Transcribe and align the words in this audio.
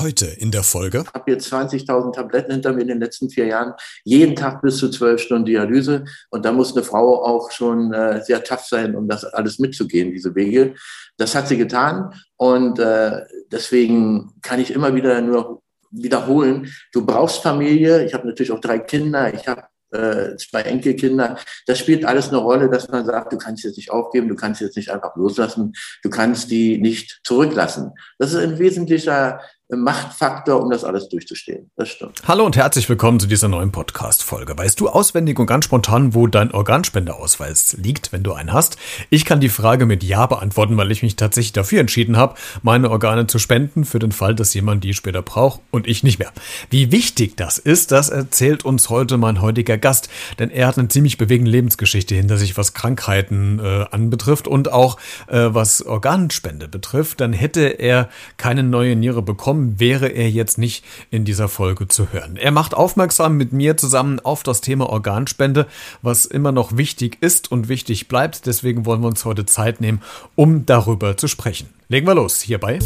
Heute 0.00 0.24
in 0.24 0.50
der 0.50 0.62
Folge. 0.62 1.04
Ich 1.06 1.12
habe 1.12 1.30
jetzt 1.30 1.52
20.000 1.52 2.14
Tabletten 2.14 2.52
hinter 2.52 2.72
mir 2.72 2.80
in 2.80 2.88
den 2.88 3.00
letzten 3.00 3.28
vier 3.28 3.44
Jahren. 3.44 3.74
Jeden 4.02 4.34
Tag 4.34 4.62
bis 4.62 4.78
zu 4.78 4.88
zwölf 4.88 5.20
Stunden 5.20 5.44
Dialyse. 5.44 6.06
Und 6.30 6.46
da 6.46 6.52
muss 6.52 6.74
eine 6.74 6.84
Frau 6.84 7.22
auch 7.22 7.50
schon 7.50 7.92
äh, 7.92 8.24
sehr 8.24 8.42
tough 8.42 8.64
sein, 8.64 8.96
um 8.96 9.08
das 9.08 9.24
alles 9.24 9.58
mitzugehen, 9.58 10.10
diese 10.10 10.34
Wege. 10.34 10.74
Das 11.18 11.34
hat 11.34 11.48
sie 11.48 11.58
getan. 11.58 12.14
Und 12.38 12.78
äh, 12.78 13.26
deswegen 13.52 14.32
kann 14.40 14.58
ich 14.58 14.70
immer 14.70 14.94
wieder 14.94 15.20
nur 15.20 15.62
wiederholen, 15.90 16.72
du 16.94 17.04
brauchst 17.04 17.42
Familie. 17.42 18.06
Ich 18.06 18.14
habe 18.14 18.26
natürlich 18.26 18.52
auch 18.52 18.60
drei 18.60 18.78
Kinder. 18.78 19.34
Ich 19.34 19.46
habe 19.46 19.64
äh, 19.92 20.36
zwei 20.36 20.62
Enkelkinder. 20.62 21.36
Das 21.66 21.78
spielt 21.78 22.06
alles 22.06 22.28
eine 22.28 22.38
Rolle, 22.38 22.70
dass 22.70 22.88
man 22.88 23.04
sagt, 23.04 23.34
du 23.34 23.38
kannst 23.38 23.64
jetzt 23.64 23.76
nicht 23.76 23.90
aufgeben, 23.90 24.28
du 24.28 24.36
kannst 24.36 24.62
jetzt 24.62 24.76
nicht 24.76 24.90
einfach 24.90 25.14
loslassen, 25.16 25.74
du 26.02 26.08
kannst 26.08 26.50
die 26.50 26.78
nicht 26.78 27.20
zurücklassen. 27.24 27.92
Das 28.18 28.32
ist 28.32 28.38
ein 28.38 28.58
wesentlicher 28.58 29.40
Machtfaktor, 29.76 30.62
um 30.62 30.70
das 30.70 30.84
alles 30.84 31.08
durchzustehen. 31.08 31.70
Das 31.76 31.88
stimmt. 31.88 32.22
Hallo 32.26 32.44
und 32.44 32.56
herzlich 32.56 32.88
willkommen 32.88 33.20
zu 33.20 33.26
dieser 33.26 33.48
neuen 33.48 33.72
Podcast-Folge. 33.72 34.56
Weißt 34.56 34.80
du 34.80 34.88
auswendig 34.88 35.38
und 35.38 35.46
ganz 35.46 35.64
spontan, 35.64 36.14
wo 36.14 36.26
dein 36.26 36.50
Organspendeausweis 36.50 37.76
liegt, 37.80 38.12
wenn 38.12 38.22
du 38.22 38.32
einen 38.32 38.52
hast? 38.52 38.76
Ich 39.10 39.24
kann 39.24 39.40
die 39.40 39.48
Frage 39.48 39.86
mit 39.86 40.02
Ja 40.02 40.26
beantworten, 40.26 40.76
weil 40.76 40.90
ich 40.90 41.02
mich 41.02 41.16
tatsächlich 41.16 41.52
dafür 41.52 41.80
entschieden 41.80 42.16
habe, 42.16 42.34
meine 42.62 42.90
Organe 42.90 43.26
zu 43.26 43.38
spenden, 43.38 43.84
für 43.84 43.98
den 43.98 44.12
Fall, 44.12 44.34
dass 44.34 44.54
jemand 44.54 44.82
die 44.84 44.94
später 44.94 45.22
braucht 45.22 45.60
und 45.70 45.86
ich 45.86 46.02
nicht 46.02 46.18
mehr. 46.18 46.32
Wie 46.70 46.90
wichtig 46.90 47.36
das 47.36 47.58
ist, 47.58 47.92
das 47.92 48.08
erzählt 48.08 48.64
uns 48.64 48.90
heute 48.90 49.18
mein 49.18 49.40
heutiger 49.40 49.78
Gast, 49.78 50.08
denn 50.38 50.50
er 50.50 50.66
hat 50.66 50.78
eine 50.78 50.88
ziemlich 50.88 51.18
bewegende 51.18 51.50
Lebensgeschichte 51.50 52.14
hinter 52.14 52.36
sich, 52.36 52.56
was 52.56 52.74
Krankheiten 52.74 53.60
äh, 53.60 53.86
anbetrifft 53.90 54.48
und 54.48 54.72
auch 54.72 54.98
äh, 55.28 55.48
was 55.50 55.84
Organspende 55.84 56.68
betrifft. 56.68 57.20
Dann 57.20 57.32
hätte 57.32 57.60
er 57.60 58.08
keine 58.36 58.62
neue 58.62 58.96
Niere 58.96 59.22
bekommen 59.22 59.59
gekommen 59.60 59.80
wäre 59.80 60.08
er 60.08 60.30
jetzt 60.30 60.58
nicht 60.58 60.84
in 61.10 61.24
dieser 61.24 61.48
Folge 61.48 61.88
zu 61.88 62.12
hören. 62.12 62.36
Er 62.36 62.50
macht 62.50 62.74
aufmerksam 62.74 63.36
mit 63.36 63.52
mir 63.52 63.76
zusammen 63.76 64.20
auf 64.20 64.42
das 64.42 64.60
Thema 64.60 64.88
Organspende, 64.88 65.66
was 66.02 66.24
immer 66.24 66.52
noch 66.52 66.76
wichtig 66.76 67.18
ist 67.20 67.50
und 67.50 67.68
wichtig 67.68 68.08
bleibt. 68.08 68.46
Deswegen 68.46 68.86
wollen 68.86 69.02
wir 69.02 69.08
uns 69.08 69.24
heute 69.24 69.46
Zeit 69.46 69.80
nehmen, 69.80 70.02
um 70.36 70.66
darüber 70.66 71.16
zu 71.16 71.28
sprechen. 71.28 71.68
Legen 71.88 72.06
wir 72.06 72.14
los 72.14 72.40
hierbei. 72.40 72.78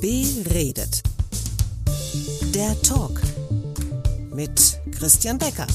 Beredet. 0.00 1.02
Der 2.54 2.80
Talk 2.82 3.20
mit 4.34 4.80
Christian 4.98 5.38
Becker. 5.38 5.66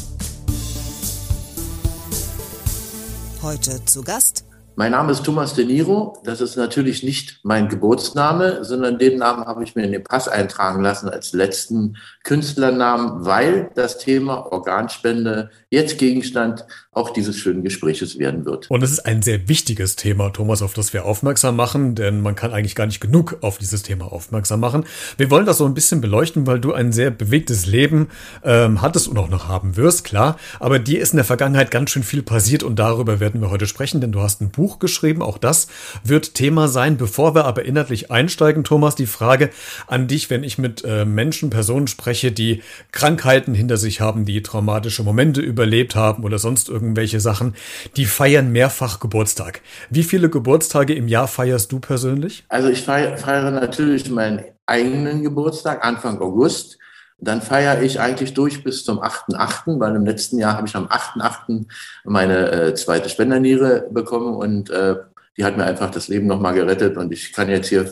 Heute 3.41 3.83
zu 3.85 4.01
Gast 4.01 4.43
mein 4.77 4.91
Name 4.91 5.11
ist 5.11 5.23
Thomas 5.23 5.53
De 5.53 5.65
Niro. 5.65 6.17
Das 6.23 6.41
ist 6.41 6.57
natürlich 6.57 7.03
nicht 7.03 7.39
mein 7.43 7.69
Geburtsname, 7.69 8.63
sondern 8.63 8.99
den 8.99 9.17
Namen 9.17 9.45
habe 9.45 9.63
ich 9.63 9.75
mir 9.75 9.83
in 9.83 9.93
den 9.93 10.03
Pass 10.03 10.27
eintragen 10.27 10.81
lassen 10.81 11.07
als 11.09 11.31
letzten 11.31 11.97
Künstlernamen, 12.23 13.25
weil 13.25 13.71
das 13.75 13.97
Thema 13.97 14.51
Organspende 14.51 15.49
jetzt 15.75 15.99
Gegenstand 15.99 16.65
auch 16.91 17.09
dieses 17.09 17.37
schönen 17.37 17.61
Gespräches 17.61 18.17
werden 18.17 18.45
wird. 18.45 18.71
Und 18.71 18.81
es 18.81 18.91
ist 18.91 19.05
ein 19.05 19.21
sehr 19.21 19.49
wichtiges 19.49 19.97
Thema, 19.97 20.29
Thomas, 20.29 20.61
auf 20.61 20.73
das 20.73 20.93
wir 20.93 21.03
aufmerksam 21.03 21.57
machen, 21.57 21.93
denn 21.93 22.21
man 22.21 22.35
kann 22.35 22.53
eigentlich 22.53 22.73
gar 22.73 22.85
nicht 22.85 23.01
genug 23.01 23.37
auf 23.41 23.57
dieses 23.57 23.83
Thema 23.83 24.11
aufmerksam 24.11 24.61
machen. 24.61 24.85
Wir 25.17 25.29
wollen 25.29 25.45
das 25.45 25.57
so 25.57 25.65
ein 25.65 25.73
bisschen 25.73 25.99
beleuchten, 25.99 26.47
weil 26.47 26.61
du 26.61 26.73
ein 26.73 26.93
sehr 26.93 27.11
bewegtes 27.11 27.65
Leben 27.65 28.07
ähm, 28.43 28.81
hattest 28.81 29.09
und 29.09 29.17
auch 29.17 29.27
noch 29.29 29.49
haben 29.49 29.75
wirst, 29.75 30.05
klar. 30.05 30.37
Aber 30.61 30.79
dir 30.79 31.01
ist 31.01 31.11
in 31.11 31.17
der 31.17 31.25
Vergangenheit 31.25 31.69
ganz 31.69 31.89
schön 31.89 32.03
viel 32.03 32.23
passiert 32.23 32.63
und 32.63 32.79
darüber 32.79 33.19
werden 33.19 33.41
wir 33.41 33.49
heute 33.51 33.67
sprechen, 33.67 33.99
denn 33.99 34.13
du 34.13 34.21
hast 34.21 34.41
ein 34.41 34.51
Buch 34.51 34.79
geschrieben. 34.79 35.21
Auch 35.21 35.37
das 35.37 35.67
wird 36.05 36.33
Thema 36.33 36.69
sein. 36.69 36.95
Bevor 36.95 37.35
wir 37.35 37.43
aber 37.43 37.65
inhaltlich 37.65 38.09
einsteigen, 38.09 38.63
Thomas, 38.63 38.95
die 38.95 39.05
Frage 39.05 39.49
an 39.87 40.07
dich, 40.07 40.29
wenn 40.29 40.43
ich 40.45 40.57
mit 40.57 40.85
äh, 40.85 41.03
Menschen, 41.03 41.49
Personen 41.49 41.87
spreche, 41.87 42.31
die 42.31 42.61
Krankheiten 42.93 43.53
hinter 43.53 43.75
sich 43.75 43.99
haben, 43.99 44.23
die 44.23 44.41
traumatische 44.41 45.03
Momente 45.03 45.41
überlebt 45.65 45.95
haben 45.95 46.23
oder 46.23 46.37
sonst 46.37 46.69
irgendwelche 46.69 47.19
Sachen, 47.19 47.55
die 47.97 48.05
feiern 48.05 48.51
mehrfach 48.51 48.99
Geburtstag. 48.99 49.61
Wie 49.89 50.03
viele 50.03 50.29
Geburtstage 50.29 50.93
im 50.93 51.07
Jahr 51.07 51.27
feierst 51.27 51.71
du 51.71 51.79
persönlich? 51.79 52.45
Also 52.49 52.69
ich 52.69 52.83
feiere 52.83 53.49
natürlich 53.49 54.09
meinen 54.11 54.43
eigenen 54.67 55.23
Geburtstag 55.23 55.83
Anfang 55.83 56.21
August. 56.21 56.77
Dann 57.17 57.41
feiere 57.41 57.81
ich 57.81 57.99
eigentlich 57.99 58.33
durch 58.35 58.63
bis 58.63 58.83
zum 58.83 58.99
8.8., 58.99 59.79
weil 59.79 59.95
im 59.95 60.05
letzten 60.05 60.37
Jahr 60.37 60.55
habe 60.57 60.67
ich 60.67 60.75
am 60.75 60.85
8.8. 60.85 61.65
meine 62.03 62.51
äh, 62.51 62.73
zweite 62.75 63.09
Spenderniere 63.09 63.87
bekommen 63.89 64.35
und 64.35 64.69
äh, 64.69 64.95
die 65.37 65.45
hat 65.45 65.57
mir 65.57 65.65
einfach 65.65 65.89
das 65.89 66.09
Leben 66.09 66.27
nochmal 66.27 66.53
gerettet 66.53 66.97
und 66.97 67.11
ich 67.11 67.33
kann 67.33 67.49
jetzt 67.49 67.69
hier 67.69 67.91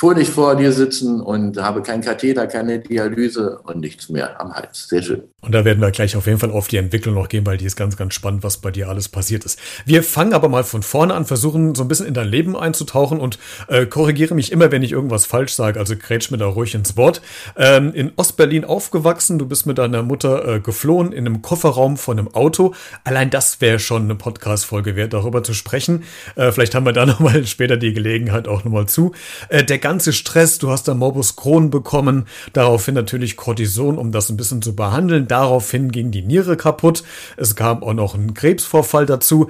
fröhlich 0.00 0.28
vor 0.28 0.56
dir 0.56 0.72
sitzen 0.72 1.20
und 1.20 1.56
habe 1.56 1.80
keinen 1.82 2.02
Katheter, 2.02 2.48
keine 2.48 2.80
Dialyse 2.80 3.60
und 3.62 3.80
nichts 3.80 4.08
mehr 4.08 4.40
am 4.40 4.52
Hals. 4.52 4.88
Sehr 4.88 5.02
schön. 5.02 5.22
Und 5.40 5.52
da 5.52 5.64
werden 5.64 5.80
wir 5.80 5.90
gleich 5.92 6.16
auf 6.16 6.26
jeden 6.26 6.38
Fall 6.38 6.50
auf 6.50 6.68
die 6.68 6.78
Entwicklung 6.78 7.14
noch 7.14 7.28
gehen, 7.28 7.46
weil 7.46 7.58
die 7.58 7.66
ist 7.66 7.76
ganz, 7.76 7.96
ganz 7.96 8.14
spannend, 8.14 8.42
was 8.42 8.56
bei 8.56 8.70
dir 8.70 8.88
alles 8.88 9.08
passiert 9.08 9.44
ist. 9.44 9.58
Wir 9.84 10.02
fangen 10.02 10.32
aber 10.32 10.48
mal 10.48 10.64
von 10.64 10.82
vorne 10.82 11.14
an, 11.14 11.26
versuchen 11.26 11.74
so 11.74 11.84
ein 11.84 11.88
bisschen 11.88 12.06
in 12.06 12.14
dein 12.14 12.28
Leben 12.28 12.56
einzutauchen 12.56 13.20
und 13.20 13.38
äh, 13.68 13.86
korrigiere 13.86 14.34
mich 14.34 14.50
immer, 14.50 14.72
wenn 14.72 14.82
ich 14.82 14.92
irgendwas 14.92 15.26
falsch 15.26 15.52
sage. 15.52 15.78
Also 15.78 15.94
grätsch 15.96 16.30
mir 16.30 16.38
da 16.38 16.46
ruhig 16.46 16.74
ins 16.74 16.96
Wort. 16.96 17.22
Ähm, 17.56 17.92
in 17.94 18.12
Ostberlin 18.16 18.64
aufgewachsen, 18.64 19.38
du 19.38 19.46
bist 19.46 19.66
mit 19.66 19.78
deiner 19.78 20.02
Mutter 20.02 20.56
äh, 20.56 20.60
geflohen 20.60 21.12
in 21.12 21.26
einem 21.26 21.42
Kofferraum 21.42 21.98
von 21.98 22.18
einem 22.18 22.34
Auto. 22.34 22.74
Allein 23.04 23.30
das 23.30 23.60
wäre 23.60 23.78
schon 23.78 24.04
eine 24.04 24.16
Podcast-Folge 24.16 24.96
wert, 24.96 25.12
darüber 25.12 25.44
zu 25.44 25.54
sprechen. 25.54 26.04
Äh, 26.34 26.50
vielleicht 26.50 26.74
haben 26.74 26.86
wir 26.86 26.92
da 26.92 27.06
nochmal 27.06 27.46
später 27.46 27.76
die 27.76 27.92
Gelegenheit 27.92 28.48
auch 28.48 28.64
nochmal 28.64 28.86
zu. 28.86 29.12
Äh, 29.50 29.62
der 29.62 29.78
ganze 29.84 30.14
Stress, 30.14 30.58
du 30.58 30.70
hast 30.70 30.88
da 30.88 30.94
Morbus 30.94 31.36
Crohn 31.36 31.68
bekommen, 31.68 32.26
daraufhin 32.54 32.94
natürlich 32.94 33.36
Cortison, 33.36 33.98
um 33.98 34.12
das 34.12 34.30
ein 34.30 34.38
bisschen 34.38 34.62
zu 34.62 34.74
behandeln. 34.74 35.28
Daraufhin 35.28 35.92
ging 35.92 36.10
die 36.10 36.22
Niere 36.22 36.56
kaputt. 36.56 37.04
Es 37.36 37.54
kam 37.54 37.82
auch 37.82 37.92
noch 37.92 38.14
ein 38.14 38.32
Krebsvorfall 38.32 39.04
dazu. 39.04 39.48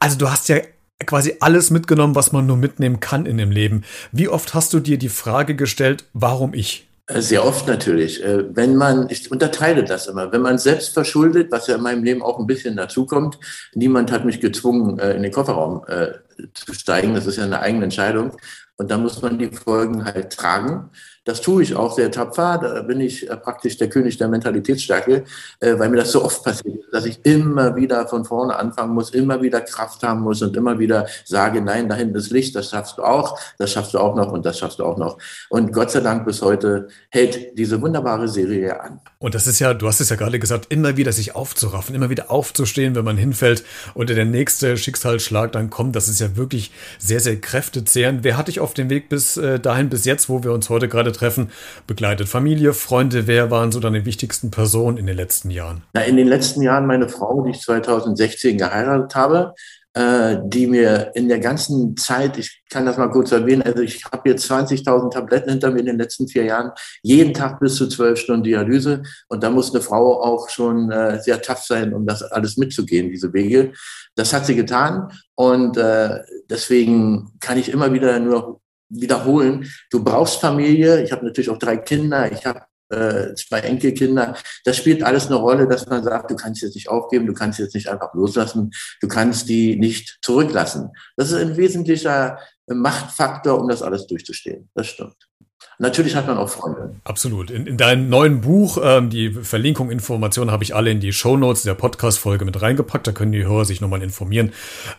Also 0.00 0.18
du 0.18 0.28
hast 0.28 0.48
ja 0.48 0.56
quasi 1.06 1.36
alles 1.38 1.70
mitgenommen, 1.70 2.16
was 2.16 2.32
man 2.32 2.44
nur 2.44 2.56
mitnehmen 2.56 2.98
kann 2.98 3.24
in 3.24 3.38
dem 3.38 3.52
Leben. 3.52 3.84
Wie 4.10 4.26
oft 4.26 4.52
hast 4.52 4.72
du 4.72 4.80
dir 4.80 4.98
die 4.98 5.08
Frage 5.08 5.54
gestellt, 5.54 6.06
warum 6.12 6.54
ich? 6.54 6.88
Äh, 7.06 7.20
sehr 7.20 7.44
oft 7.44 7.68
natürlich. 7.68 8.24
Äh, 8.24 8.44
wenn 8.56 8.74
man, 8.74 9.10
ich 9.10 9.30
unterteile 9.30 9.84
das 9.84 10.08
immer, 10.08 10.32
wenn 10.32 10.42
man 10.42 10.58
selbst 10.58 10.92
verschuldet, 10.92 11.52
was 11.52 11.68
ja 11.68 11.76
in 11.76 11.82
meinem 11.82 12.02
Leben 12.02 12.22
auch 12.22 12.40
ein 12.40 12.48
bisschen 12.48 12.76
dazukommt, 12.76 13.38
niemand 13.74 14.10
hat 14.10 14.24
mich 14.24 14.40
gezwungen, 14.40 14.98
äh, 14.98 15.14
in 15.14 15.22
den 15.22 15.30
Kofferraum 15.30 15.84
zu 16.54 16.74
steigen, 16.74 17.14
das 17.14 17.26
ist 17.26 17.36
ja 17.36 17.44
eine 17.44 17.60
eigene 17.60 17.84
Entscheidung. 17.84 18.32
Und 18.76 18.90
da 18.90 18.98
muss 18.98 19.22
man 19.22 19.38
die 19.38 19.50
Folgen 19.50 20.04
halt 20.04 20.32
tragen. 20.32 20.90
Das 21.24 21.40
tue 21.40 21.62
ich 21.62 21.76
auch 21.76 21.94
sehr 21.94 22.10
tapfer. 22.10 22.58
Da 22.58 22.82
bin 22.82 23.00
ich 23.00 23.30
äh, 23.30 23.36
praktisch 23.36 23.76
der 23.76 23.88
König 23.88 24.18
der 24.18 24.26
Mentalitätsstärke, 24.26 25.22
äh, 25.60 25.78
weil 25.78 25.88
mir 25.88 25.98
das 25.98 26.10
so 26.10 26.24
oft 26.24 26.42
passiert, 26.42 26.84
dass 26.90 27.04
ich 27.04 27.24
immer 27.24 27.76
wieder 27.76 28.08
von 28.08 28.24
vorne 28.24 28.56
anfangen 28.56 28.92
muss, 28.92 29.10
immer 29.10 29.40
wieder 29.40 29.60
Kraft 29.60 30.02
haben 30.02 30.22
muss 30.22 30.42
und 30.42 30.56
immer 30.56 30.80
wieder 30.80 31.06
sage, 31.24 31.62
nein, 31.62 31.88
da 31.88 31.94
hinten 31.94 32.16
ist 32.16 32.30
Licht, 32.30 32.56
das 32.56 32.70
schaffst 32.70 32.98
du 32.98 33.04
auch, 33.04 33.38
das 33.58 33.72
schaffst 33.72 33.94
du 33.94 33.98
auch 33.98 34.16
noch 34.16 34.32
und 34.32 34.44
das 34.44 34.58
schaffst 34.58 34.80
du 34.80 34.84
auch 34.84 34.98
noch. 34.98 35.16
Und 35.48 35.72
Gott 35.72 35.92
sei 35.92 36.00
Dank 36.00 36.26
bis 36.26 36.42
heute 36.42 36.88
hält 37.10 37.56
diese 37.56 37.80
wunderbare 37.80 38.26
Serie 38.26 38.80
an. 38.80 39.00
Und 39.18 39.36
das 39.36 39.46
ist 39.46 39.60
ja, 39.60 39.74
du 39.74 39.86
hast 39.86 40.00
es 40.00 40.08
ja 40.08 40.16
gerade 40.16 40.40
gesagt, 40.40 40.66
immer 40.70 40.96
wieder 40.96 41.12
sich 41.12 41.36
aufzuraffen, 41.36 41.94
immer 41.94 42.10
wieder 42.10 42.32
aufzustehen, 42.32 42.96
wenn 42.96 43.04
man 43.04 43.16
hinfällt 43.16 43.62
und 43.94 44.10
der 44.10 44.24
nächste 44.24 44.76
Schicksalsschlag 44.76 45.52
dann 45.52 45.70
kommt. 45.70 45.94
Das 45.94 46.08
ist 46.08 46.20
ja 46.20 46.36
wirklich 46.36 46.72
sehr, 46.98 47.20
sehr 47.20 47.40
kräftezehrend. 47.40 48.24
Wer 48.24 48.36
hat 48.36 48.48
dich 48.48 48.58
auf 48.58 48.74
dem 48.74 48.90
Weg 48.90 49.08
bis 49.08 49.36
äh, 49.36 49.60
dahin, 49.60 49.88
bis 49.88 50.04
jetzt, 50.04 50.28
wo 50.28 50.42
wir 50.42 50.52
uns 50.52 50.68
heute 50.68 50.88
gerade 50.88 51.11
treffen, 51.12 51.50
begleitet 51.86 52.28
Familie, 52.28 52.72
Freunde. 52.74 53.26
Wer 53.26 53.50
waren 53.50 53.72
so 53.72 53.80
deine 53.80 54.04
wichtigsten 54.04 54.50
Personen 54.50 54.96
in 54.96 55.06
den 55.06 55.16
letzten 55.16 55.50
Jahren? 55.50 55.82
Na, 55.92 56.02
in 56.02 56.16
den 56.16 56.28
letzten 56.28 56.62
Jahren 56.62 56.86
meine 56.86 57.08
Frau, 57.08 57.42
die 57.44 57.50
ich 57.50 57.60
2016 57.60 58.58
geheiratet 58.58 59.14
habe, 59.14 59.54
äh, 59.94 60.38
die 60.44 60.66
mir 60.66 61.12
in 61.14 61.28
der 61.28 61.38
ganzen 61.38 61.96
Zeit, 61.98 62.38
ich 62.38 62.62
kann 62.70 62.86
das 62.86 62.96
mal 62.96 63.10
kurz 63.10 63.30
erwähnen, 63.30 63.60
also 63.60 63.82
ich 63.82 64.02
habe 64.06 64.30
jetzt 64.30 64.50
20.000 64.50 65.10
Tabletten 65.10 65.50
hinter 65.50 65.70
mir 65.70 65.80
in 65.80 65.86
den 65.86 65.98
letzten 65.98 66.28
vier 66.28 66.44
Jahren, 66.44 66.70
jeden 67.02 67.34
Tag 67.34 67.60
bis 67.60 67.76
zu 67.76 67.86
zwölf 67.88 68.18
Stunden 68.18 68.44
Dialyse 68.44 69.02
und 69.28 69.42
da 69.42 69.50
muss 69.50 69.74
eine 69.74 69.82
Frau 69.82 70.22
auch 70.22 70.48
schon 70.48 70.90
äh, 70.90 71.20
sehr 71.20 71.42
tough 71.42 71.62
sein, 71.64 71.92
um 71.92 72.06
das 72.06 72.22
alles 72.22 72.56
mitzugehen, 72.56 73.10
diese 73.10 73.34
Wege. 73.34 73.72
Das 74.14 74.32
hat 74.32 74.46
sie 74.46 74.56
getan 74.56 75.10
und 75.34 75.76
äh, 75.76 76.20
deswegen 76.48 77.32
kann 77.40 77.58
ich 77.58 77.70
immer 77.70 77.92
wieder 77.92 78.18
nur 78.18 78.61
wiederholen. 78.92 79.70
Du 79.90 80.02
brauchst 80.04 80.40
Familie. 80.40 81.02
Ich 81.02 81.12
habe 81.12 81.24
natürlich 81.24 81.50
auch 81.50 81.58
drei 81.58 81.76
Kinder. 81.76 82.30
Ich 82.30 82.44
habe 82.46 82.62
äh, 82.92 83.34
zwei 83.34 83.60
Enkelkinder. 83.60 84.36
Das 84.64 84.76
spielt 84.76 85.02
alles 85.02 85.26
eine 85.26 85.36
Rolle, 85.36 85.66
dass 85.66 85.86
man 85.86 86.04
sagt, 86.04 86.30
du 86.30 86.36
kannst 86.36 86.62
jetzt 86.62 86.74
nicht 86.74 86.88
aufgeben, 86.88 87.26
du 87.26 87.32
kannst 87.32 87.58
jetzt 87.58 87.74
nicht 87.74 87.88
einfach 87.88 88.12
loslassen, 88.12 88.70
du 89.00 89.08
kannst 89.08 89.48
die 89.48 89.76
nicht 89.76 90.18
zurücklassen. 90.20 90.90
Das 91.16 91.30
ist 91.30 91.38
ein 91.38 91.56
wesentlicher 91.56 92.38
Machtfaktor, 92.66 93.60
um 93.60 93.68
das 93.68 93.82
alles 93.82 94.06
durchzustehen. 94.06 94.68
Das 94.74 94.88
stimmt. 94.88 95.16
Natürlich 95.82 96.14
hat 96.14 96.28
man 96.28 96.38
auch 96.38 96.48
Freunde. 96.48 96.94
Absolut. 97.02 97.50
In, 97.50 97.66
in 97.66 97.76
deinem 97.76 98.08
neuen 98.08 98.40
Buch, 98.40 98.78
ähm, 98.80 99.10
die 99.10 99.32
Verlinkung, 99.32 99.90
Informationen 99.90 100.52
habe 100.52 100.62
ich 100.62 100.76
alle 100.76 100.92
in 100.92 101.00
die 101.00 101.12
Show 101.12 101.36
Notes 101.36 101.64
der 101.64 101.74
Podcast-Folge 101.74 102.44
mit 102.44 102.62
reingepackt. 102.62 103.04
Da 103.08 103.10
können 103.10 103.32
die 103.32 103.44
Hörer 103.44 103.64
sich 103.64 103.80
nochmal 103.80 104.00
informieren, 104.00 104.52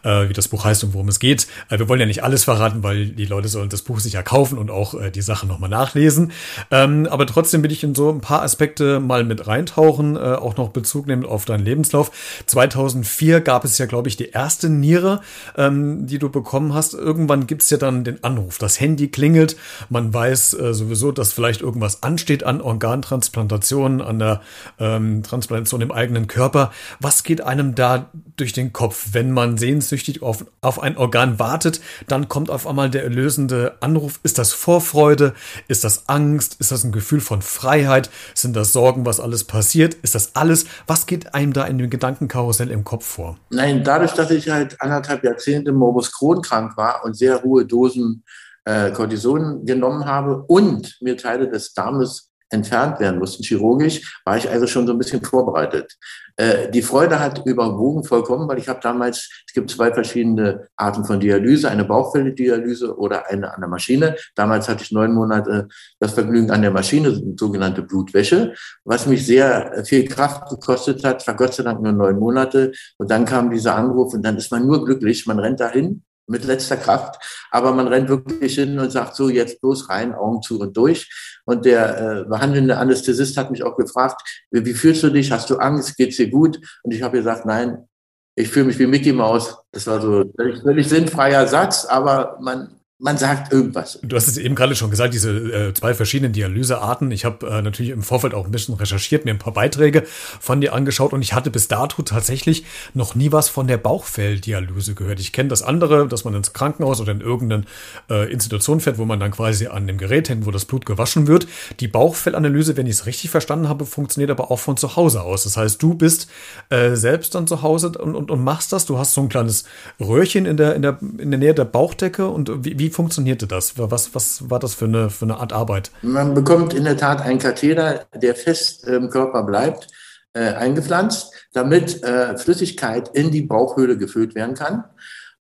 äh, 0.03 0.27
wie 0.27 0.33
das 0.33 0.49
Buch 0.49 0.65
heißt 0.65 0.83
und 0.83 0.93
worum 0.93 1.07
es 1.07 1.21
geht. 1.21 1.47
Äh, 1.69 1.79
wir 1.79 1.87
wollen 1.87 2.01
ja 2.01 2.05
nicht 2.05 2.25
alles 2.25 2.43
verraten, 2.43 2.83
weil 2.83 3.05
die 3.05 3.23
Leute 3.23 3.47
sollen 3.47 3.69
das 3.69 3.81
Buch 3.81 4.01
sich 4.01 4.11
ja 4.11 4.23
kaufen 4.23 4.57
und 4.57 4.71
auch 4.71 4.93
äh, 4.93 5.09
die 5.09 5.21
Sachen 5.21 5.47
nochmal 5.47 5.69
nachlesen. 5.69 6.33
Ähm, 6.69 7.07
aber 7.09 7.27
trotzdem 7.27 7.63
will 7.63 7.71
ich 7.71 7.85
in 7.85 7.95
so 7.95 8.09
ein 8.09 8.19
paar 8.19 8.41
Aspekte 8.41 8.99
mal 8.99 9.23
mit 9.23 9.47
reintauchen, 9.47 10.17
äh, 10.17 10.19
auch 10.19 10.57
noch 10.57 10.71
Bezug 10.71 11.07
nehmen 11.07 11.25
auf 11.25 11.45
deinen 11.45 11.63
Lebenslauf. 11.63 12.11
2004 12.47 13.39
gab 13.39 13.63
es 13.63 13.77
ja, 13.77 13.85
glaube 13.85 14.09
ich, 14.09 14.17
die 14.17 14.31
erste 14.31 14.67
Niere, 14.67 15.21
ähm, 15.55 16.07
die 16.07 16.19
du 16.19 16.27
bekommen 16.27 16.73
hast. 16.73 16.93
Irgendwann 16.93 17.47
gibt 17.47 17.61
es 17.61 17.69
ja 17.69 17.77
dann 17.77 18.03
den 18.03 18.21
Anruf. 18.25 18.57
Das 18.57 18.81
Handy 18.81 19.07
klingelt, 19.07 19.55
man 19.89 20.13
weiß, 20.13 20.55
äh, 20.55 20.72
sowieso, 20.73 21.11
dass 21.11 21.33
vielleicht 21.33 21.61
irgendwas 21.61 22.03
ansteht 22.03 22.43
an 22.43 22.61
Organtransplantationen, 22.61 24.01
an 24.01 24.19
der 24.19 24.41
ähm, 24.79 25.23
Transplantation 25.23 25.81
im 25.81 25.91
eigenen 25.91 26.27
Körper. 26.27 26.71
Was 26.99 27.23
geht 27.23 27.41
einem 27.41 27.75
da 27.75 28.09
durch 28.37 28.53
den 28.53 28.73
Kopf, 28.73 29.09
wenn 29.11 29.31
man 29.31 29.57
sehnsüchtig 29.57 30.21
auf, 30.21 30.45
auf 30.61 30.81
ein 30.81 30.97
Organ 30.97 31.39
wartet? 31.39 31.81
Dann 32.07 32.29
kommt 32.29 32.49
auf 32.49 32.67
einmal 32.67 32.89
der 32.89 33.03
erlösende 33.03 33.77
Anruf. 33.79 34.19
Ist 34.23 34.37
das 34.37 34.53
Vorfreude? 34.53 35.33
Ist 35.67 35.83
das 35.83 36.09
Angst? 36.09 36.57
Ist 36.59 36.71
das 36.71 36.83
ein 36.83 36.91
Gefühl 36.91 37.21
von 37.21 37.41
Freiheit? 37.41 38.09
Sind 38.33 38.55
das 38.55 38.73
Sorgen, 38.73 39.05
was 39.05 39.19
alles 39.19 39.43
passiert? 39.43 39.95
Ist 39.95 40.15
das 40.15 40.35
alles? 40.35 40.65
Was 40.87 41.05
geht 41.05 41.33
einem 41.33 41.53
da 41.53 41.65
in 41.65 41.77
dem 41.77 41.89
Gedankenkarussell 41.89 42.71
im 42.71 42.83
Kopf 42.83 43.05
vor? 43.05 43.37
Nein, 43.49 43.83
dadurch, 43.83 44.13
dass 44.13 44.31
ich 44.31 44.49
halt 44.49 44.81
anderthalb 44.81 45.23
Jahrzehnte 45.23 45.71
Morbus 45.71 46.11
Crohn 46.11 46.41
krank 46.41 46.77
war 46.77 47.03
und 47.03 47.15
sehr 47.15 47.43
hohe 47.43 47.65
Dosen 47.65 48.23
äh, 48.65 48.91
Cortison 48.91 49.65
genommen 49.65 50.05
habe 50.05 50.43
und 50.47 50.97
mir 51.01 51.17
Teile 51.17 51.49
des 51.49 51.73
Darmes 51.73 52.33
entfernt 52.53 52.99
werden 52.99 53.19
mussten, 53.19 53.43
chirurgisch, 53.43 54.21
war 54.25 54.37
ich 54.37 54.49
also 54.49 54.67
schon 54.67 54.85
so 54.85 54.93
ein 54.93 54.99
bisschen 54.99 55.23
vorbereitet. 55.23 55.97
Äh, 56.35 56.69
die 56.69 56.81
Freude 56.81 57.19
hat 57.19 57.45
überwogen 57.45 58.03
vollkommen, 58.03 58.47
weil 58.47 58.59
ich 58.59 58.69
habe 58.69 58.79
damals, 58.81 59.29
es 59.47 59.53
gibt 59.53 59.69
zwei 59.69 59.91
verschiedene 59.91 60.67
Arten 60.75 61.03
von 61.03 61.19
Dialyse, 61.19 61.69
eine 61.69 61.83
Bauchfelldialyse 61.83 62.97
oder 62.97 63.29
eine 63.29 63.53
an 63.53 63.61
der 63.61 63.69
Maschine. 63.69 64.15
Damals 64.35 64.69
hatte 64.69 64.83
ich 64.83 64.91
neun 64.91 65.13
Monate 65.13 65.67
das 65.99 66.13
Vergnügen 66.13 66.51
an 66.51 66.61
der 66.61 66.71
Maschine, 66.71 67.21
sogenannte 67.37 67.81
Blutwäsche, 67.81 68.53
was 68.85 69.07
mich 69.07 69.25
sehr 69.25 69.83
viel 69.85 70.07
Kraft 70.07 70.49
gekostet 70.49 71.03
hat, 71.03 71.25
war 71.27 71.35
Gott 71.35 71.55
sei 71.55 71.63
Dank 71.63 71.81
nur 71.81 71.91
neun 71.91 72.19
Monate. 72.19 72.71
Und 72.97 73.09
dann 73.11 73.25
kam 73.25 73.49
dieser 73.49 73.75
Anruf 73.75 74.13
und 74.13 74.23
dann 74.23 74.37
ist 74.37 74.51
man 74.51 74.65
nur 74.65 74.85
glücklich, 74.85 75.25
man 75.25 75.39
rennt 75.39 75.59
dahin 75.59 76.03
mit 76.27 76.45
letzter 76.45 76.77
Kraft. 76.77 77.47
Aber 77.51 77.73
man 77.73 77.87
rennt 77.87 78.09
wirklich 78.09 78.55
hin 78.55 78.79
und 78.79 78.91
sagt 78.91 79.15
so, 79.15 79.29
jetzt 79.29 79.61
bloß 79.61 79.89
rein, 79.89 80.13
Augen 80.13 80.41
zu 80.41 80.59
und 80.59 80.75
durch. 80.75 81.09
Und 81.45 81.65
der 81.65 81.97
äh, 81.99 82.29
behandelnde 82.29 82.77
Anästhesist 82.77 83.37
hat 83.37 83.51
mich 83.51 83.63
auch 83.63 83.75
gefragt, 83.75 84.21
wie, 84.51 84.65
wie 84.65 84.73
fühlst 84.73 85.03
du 85.03 85.09
dich? 85.09 85.31
Hast 85.31 85.49
du 85.49 85.57
Angst? 85.57 85.97
Geht's 85.97 86.17
dir 86.17 86.29
gut? 86.29 86.59
Und 86.83 86.93
ich 86.93 87.01
habe 87.01 87.17
gesagt, 87.17 87.45
nein, 87.45 87.87
ich 88.35 88.49
fühle 88.49 88.65
mich 88.65 88.79
wie 88.79 88.87
Mickey 88.87 89.13
Mouse. 89.13 89.57
Das 89.71 89.85
war 89.87 90.01
so 90.01 90.23
völlig, 90.35 90.61
völlig 90.61 90.89
sinnfreier 90.89 91.47
Satz, 91.47 91.85
aber 91.85 92.37
man 92.41 92.79
man 93.03 93.17
sagt 93.17 93.51
irgendwas. 93.51 93.99
Du 94.01 94.15
hast 94.15 94.29
es 94.29 94.37
eben 94.37 94.55
gerade 94.55 94.77
schon 94.77 94.89
gesagt, 94.89 95.13
diese 95.13 95.31
äh, 95.31 95.73
zwei 95.73 95.93
verschiedenen 95.93 96.31
Dialysearten. 96.31 97.11
Ich 97.11 97.25
habe 97.25 97.45
äh, 97.47 97.61
natürlich 97.61 97.91
im 97.91 98.01
Vorfeld 98.01 98.33
auch 98.33 98.45
ein 98.45 98.51
bisschen 98.51 98.75
recherchiert, 98.75 99.25
mir 99.25 99.31
ein 99.31 99.39
paar 99.39 99.51
Beiträge 99.51 100.03
von 100.39 100.61
dir 100.61 100.73
angeschaut 100.73 101.11
und 101.11 101.21
ich 101.21 101.33
hatte 101.33 101.51
bis 101.51 101.67
dato 101.67 102.01
tatsächlich 102.03 102.63
noch 102.93 103.13
nie 103.13 103.33
was 103.33 103.49
von 103.49 103.67
der 103.67 103.75
Bauchfelldialyse 103.75 104.95
gehört. 104.95 105.19
Ich 105.19 105.33
kenne 105.33 105.49
das 105.49 105.63
andere, 105.63 106.07
dass 106.07 106.23
man 106.23 106.33
ins 106.33 106.53
Krankenhaus 106.53 107.01
oder 107.01 107.11
in 107.11 107.19
irgendeine 107.19 107.65
äh, 108.09 108.31
Institution 108.31 108.79
fährt, 108.79 108.97
wo 108.97 109.03
man 109.03 109.19
dann 109.19 109.31
quasi 109.31 109.67
an 109.67 109.85
dem 109.85 109.97
Gerät 109.97 110.29
hängt, 110.29 110.45
wo 110.45 110.51
das 110.51 110.63
Blut 110.63 110.85
gewaschen 110.85 111.27
wird. 111.27 111.45
Die 111.81 111.89
Bauchfellanalyse, 111.89 112.77
wenn 112.77 112.87
ich 112.87 112.93
es 112.93 113.05
richtig 113.05 113.31
verstanden 113.31 113.67
habe, 113.67 113.85
funktioniert 113.85 114.31
aber 114.31 114.49
auch 114.49 114.59
von 114.59 114.77
zu 114.77 114.95
Hause 114.95 115.23
aus. 115.23 115.43
Das 115.43 115.57
heißt, 115.57 115.83
du 115.83 115.93
bist 115.95 116.29
äh, 116.69 116.95
selbst 116.95 117.35
dann 117.35 117.47
zu 117.47 117.63
Hause 117.63 117.87
und, 117.99 118.15
und, 118.15 118.31
und 118.31 118.43
machst 118.45 118.71
das. 118.71 118.85
Du 118.85 118.97
hast 118.97 119.13
so 119.13 119.19
ein 119.19 119.27
kleines 119.27 119.65
Röhrchen 119.99 120.45
in 120.45 120.55
der, 120.55 120.75
in 120.75 120.81
der, 120.81 120.99
in 121.01 121.31
der 121.31 121.39
Nähe 121.39 121.53
der 121.53 121.65
Bauchdecke 121.65 122.29
und 122.29 122.63
wie, 122.63 122.79
wie 122.79 122.92
funktionierte 122.93 123.47
das? 123.47 123.73
Was, 123.77 124.15
was 124.15 124.49
war 124.49 124.59
das 124.59 124.73
für 124.73 124.85
eine, 124.85 125.09
für 125.09 125.25
eine 125.25 125.37
Art 125.37 125.51
Arbeit? 125.51 125.91
Man 126.01 126.33
bekommt 126.33 126.73
in 126.73 126.85
der 126.85 126.97
Tat 126.97 127.21
einen 127.21 127.39
Katheter, 127.39 128.05
der 128.15 128.35
fest 128.35 128.87
im 128.87 129.09
Körper 129.09 129.43
bleibt, 129.43 129.87
äh, 130.33 130.53
eingepflanzt, 130.53 131.33
damit 131.53 132.03
äh, 132.03 132.37
Flüssigkeit 132.37 133.09
in 133.13 133.31
die 133.31 133.41
Bauchhöhle 133.41 133.97
gefüllt 133.97 134.35
werden 134.35 134.55
kann. 134.55 134.85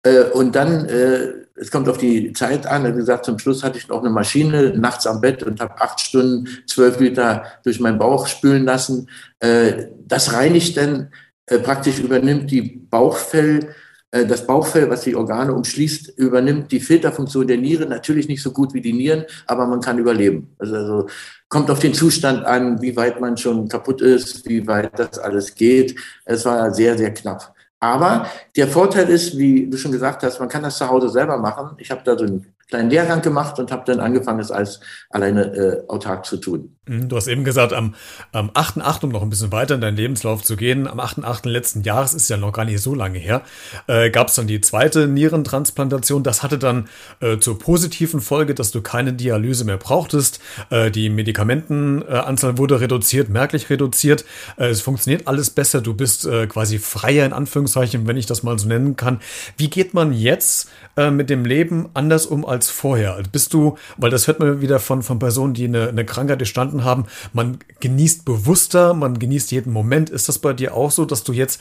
Äh, 0.03 0.25
und 0.25 0.55
dann, 0.55 0.87
äh, 0.87 1.33
es 1.57 1.71
kommt 1.71 1.89
auf 1.89 1.99
die 1.99 2.33
Zeit 2.33 2.67
an, 2.67 2.87
wie 2.87 2.97
gesagt, 2.97 3.25
zum 3.25 3.39
Schluss 3.39 3.65
hatte 3.65 3.79
ich 3.79 3.89
noch 3.89 4.01
eine 4.01 4.11
Maschine 4.11 4.79
nachts 4.79 5.07
am 5.07 5.21
Bett 5.21 5.43
und 5.43 5.61
habe 5.61 5.81
acht 5.81 6.01
Stunden, 6.01 6.49
zwölf 6.67 7.01
Liter 7.01 7.45
durch 7.65 7.81
meinen 7.81 7.99
Bauch 7.99 8.27
spülen 8.27 8.65
lassen. 8.65 9.09
Äh, 9.41 9.87
das 10.07 10.33
reinigt 10.33 10.77
dann 10.77 11.11
äh, 11.47 11.59
praktisch, 11.59 11.99
übernimmt 11.99 12.51
die 12.51 12.87
Bauchfell- 12.91 13.69
das 14.11 14.47
Bauchfell, 14.47 14.89
was 14.89 15.03
die 15.03 15.15
Organe 15.15 15.53
umschließt, 15.53 16.19
übernimmt 16.19 16.73
die 16.73 16.81
Filterfunktion 16.81 17.47
der 17.47 17.59
Niere 17.59 17.87
natürlich 17.87 18.27
nicht 18.27 18.43
so 18.43 18.53
gut 18.53 18.73
wie 18.73 18.81
die 18.81 18.95
Nieren, 18.95 19.25
aber 19.47 19.67
man 19.67 19.81
kann 19.81 19.99
überleben. 19.99 20.55
Also, 20.59 20.77
also 20.77 21.07
kommt 21.49 21.71
auf 21.71 21.79
den 21.79 21.93
Zustand 21.93 22.45
an, 22.45 22.81
wie 22.81 22.97
weit 22.97 23.21
man 23.21 23.37
schon 23.37 23.69
kaputt 23.69 24.01
ist, 24.01 24.49
wie 24.49 24.67
weit 24.67 24.99
das 24.99 25.19
alles 25.19 25.55
geht. 25.55 25.95
Es 26.25 26.45
war 26.47 26.73
sehr, 26.73 26.97
sehr 26.97 27.13
knapp. 27.13 27.55
Aber 27.81 28.27
der 28.57 28.67
Vorteil 28.67 29.09
ist, 29.09 29.37
wie 29.37 29.69
du 29.69 29.77
schon 29.77 29.93
gesagt 29.93 30.23
hast, 30.23 30.41
man 30.41 30.49
kann 30.49 30.63
das 30.63 30.79
zu 30.79 30.89
Hause 30.89 31.09
selber 31.11 31.37
machen. 31.37 31.77
Ich 31.79 31.91
habe 31.91 32.03
da 32.05 32.19
so 32.19 32.25
einen 32.25 32.47
kleinen 32.69 32.91
Lehrgang 32.91 33.23
gemacht 33.23 33.59
und 33.59 33.73
habe 33.73 33.85
dann 33.87 34.01
angefangen, 34.01 34.41
es 34.41 34.51
als 34.51 34.81
alleine 35.11 35.45
äh, 35.55 35.89
autark 35.89 36.27
zu 36.27 36.37
tun. 36.37 36.77
Mhm, 36.87 37.09
du 37.09 37.17
hast 37.17 37.27
eben 37.27 37.45
gesagt, 37.45 37.73
am, 37.73 37.95
am 38.33 38.51
8.8., 38.51 39.05
um 39.05 39.11
noch 39.11 39.23
ein 39.23 39.31
bisschen 39.31 39.53
weiter 39.53 39.75
in 39.75 39.81
deinen 39.81 39.97
Lebenslauf 39.97 40.43
zu 40.43 40.57
gehen, 40.57 40.87
am 40.87 41.01
8.8. 41.01 41.49
letzten 41.49 41.83
Jahres, 41.83 42.13
ist 42.13 42.29
ja 42.29 42.37
noch 42.37 42.53
gar 42.53 42.67
nicht 42.67 42.81
so 42.81 42.95
lange 42.95 43.19
her, 43.19 43.43
äh, 43.87 44.11
gab 44.11 44.29
es 44.29 44.35
dann 44.35 44.47
die 44.47 44.61
zweite 44.61 45.09
Nierentransplantation. 45.09 46.23
Das 46.23 46.43
hatte 46.43 46.59
dann 46.59 46.89
äh, 47.21 47.39
zur 47.39 47.59
positiven 47.59 48.21
Folge, 48.21 48.55
dass 48.55 48.71
du 48.71 48.83
keine 48.83 49.15
Dialyse 49.15 49.65
mehr 49.65 49.79
brauchtest. 49.79 50.41
Äh, 50.69 50.91
die 50.91 51.09
Medikamentenanzahl 51.09 52.59
wurde 52.59 52.81
reduziert, 52.81 53.31
merklich 53.31 53.71
reduziert. 53.71 54.27
Äh, 54.59 54.67
es 54.69 54.83
funktioniert 54.83 55.27
alles 55.27 55.51
besser. 55.51 55.81
Du 55.81 55.95
bist 55.95 56.27
äh, 56.27 56.47
quasi 56.47 56.79
freier 56.79 57.25
in 57.25 57.33
Anführungszeichen, 57.33 58.07
wenn 58.07 58.19
ich 58.19 58.27
das 58.27 58.43
mal 58.43 58.59
so 58.59 58.69
nennen 58.69 58.97
kann. 58.97 59.21
Wie 59.57 59.71
geht 59.71 59.95
man 59.95 60.13
jetzt 60.13 60.71
äh, 60.97 61.11
mit 61.11 61.31
dem 61.31 61.45
Leben 61.45 61.89
anders 61.95 62.27
um 62.27 62.45
als 62.45 62.58
als 62.59 62.71
vorher? 62.71 63.23
Bist 63.31 63.55
du, 63.55 63.77
weil 63.97 64.11
das 64.11 64.27
hört 64.27 64.41
man 64.41 64.61
wieder 64.61 64.81
von, 64.81 65.03
von 65.03 65.21
Personen, 65.21 65.55
die 65.55 65.67
eine, 65.67 65.89
eine 65.89 66.05
Krankheit 66.05 66.41
gestanden 66.41 66.83
haben, 66.83 67.07
man 67.33 67.59
genießt 67.79 68.25
bewusster, 68.25 68.95
man 68.95 69.21
genießt 69.21 69.53
jeden 69.53 69.73
Moment. 69.73 70.11
Ist 70.11 70.29
das 70.29 70.41
bei 70.41 70.53
dir 70.53 70.75
auch 70.75 70.91
so, 70.91 71.05
dass 71.05 71.23
du 71.23 71.33
jetzt 71.33 71.61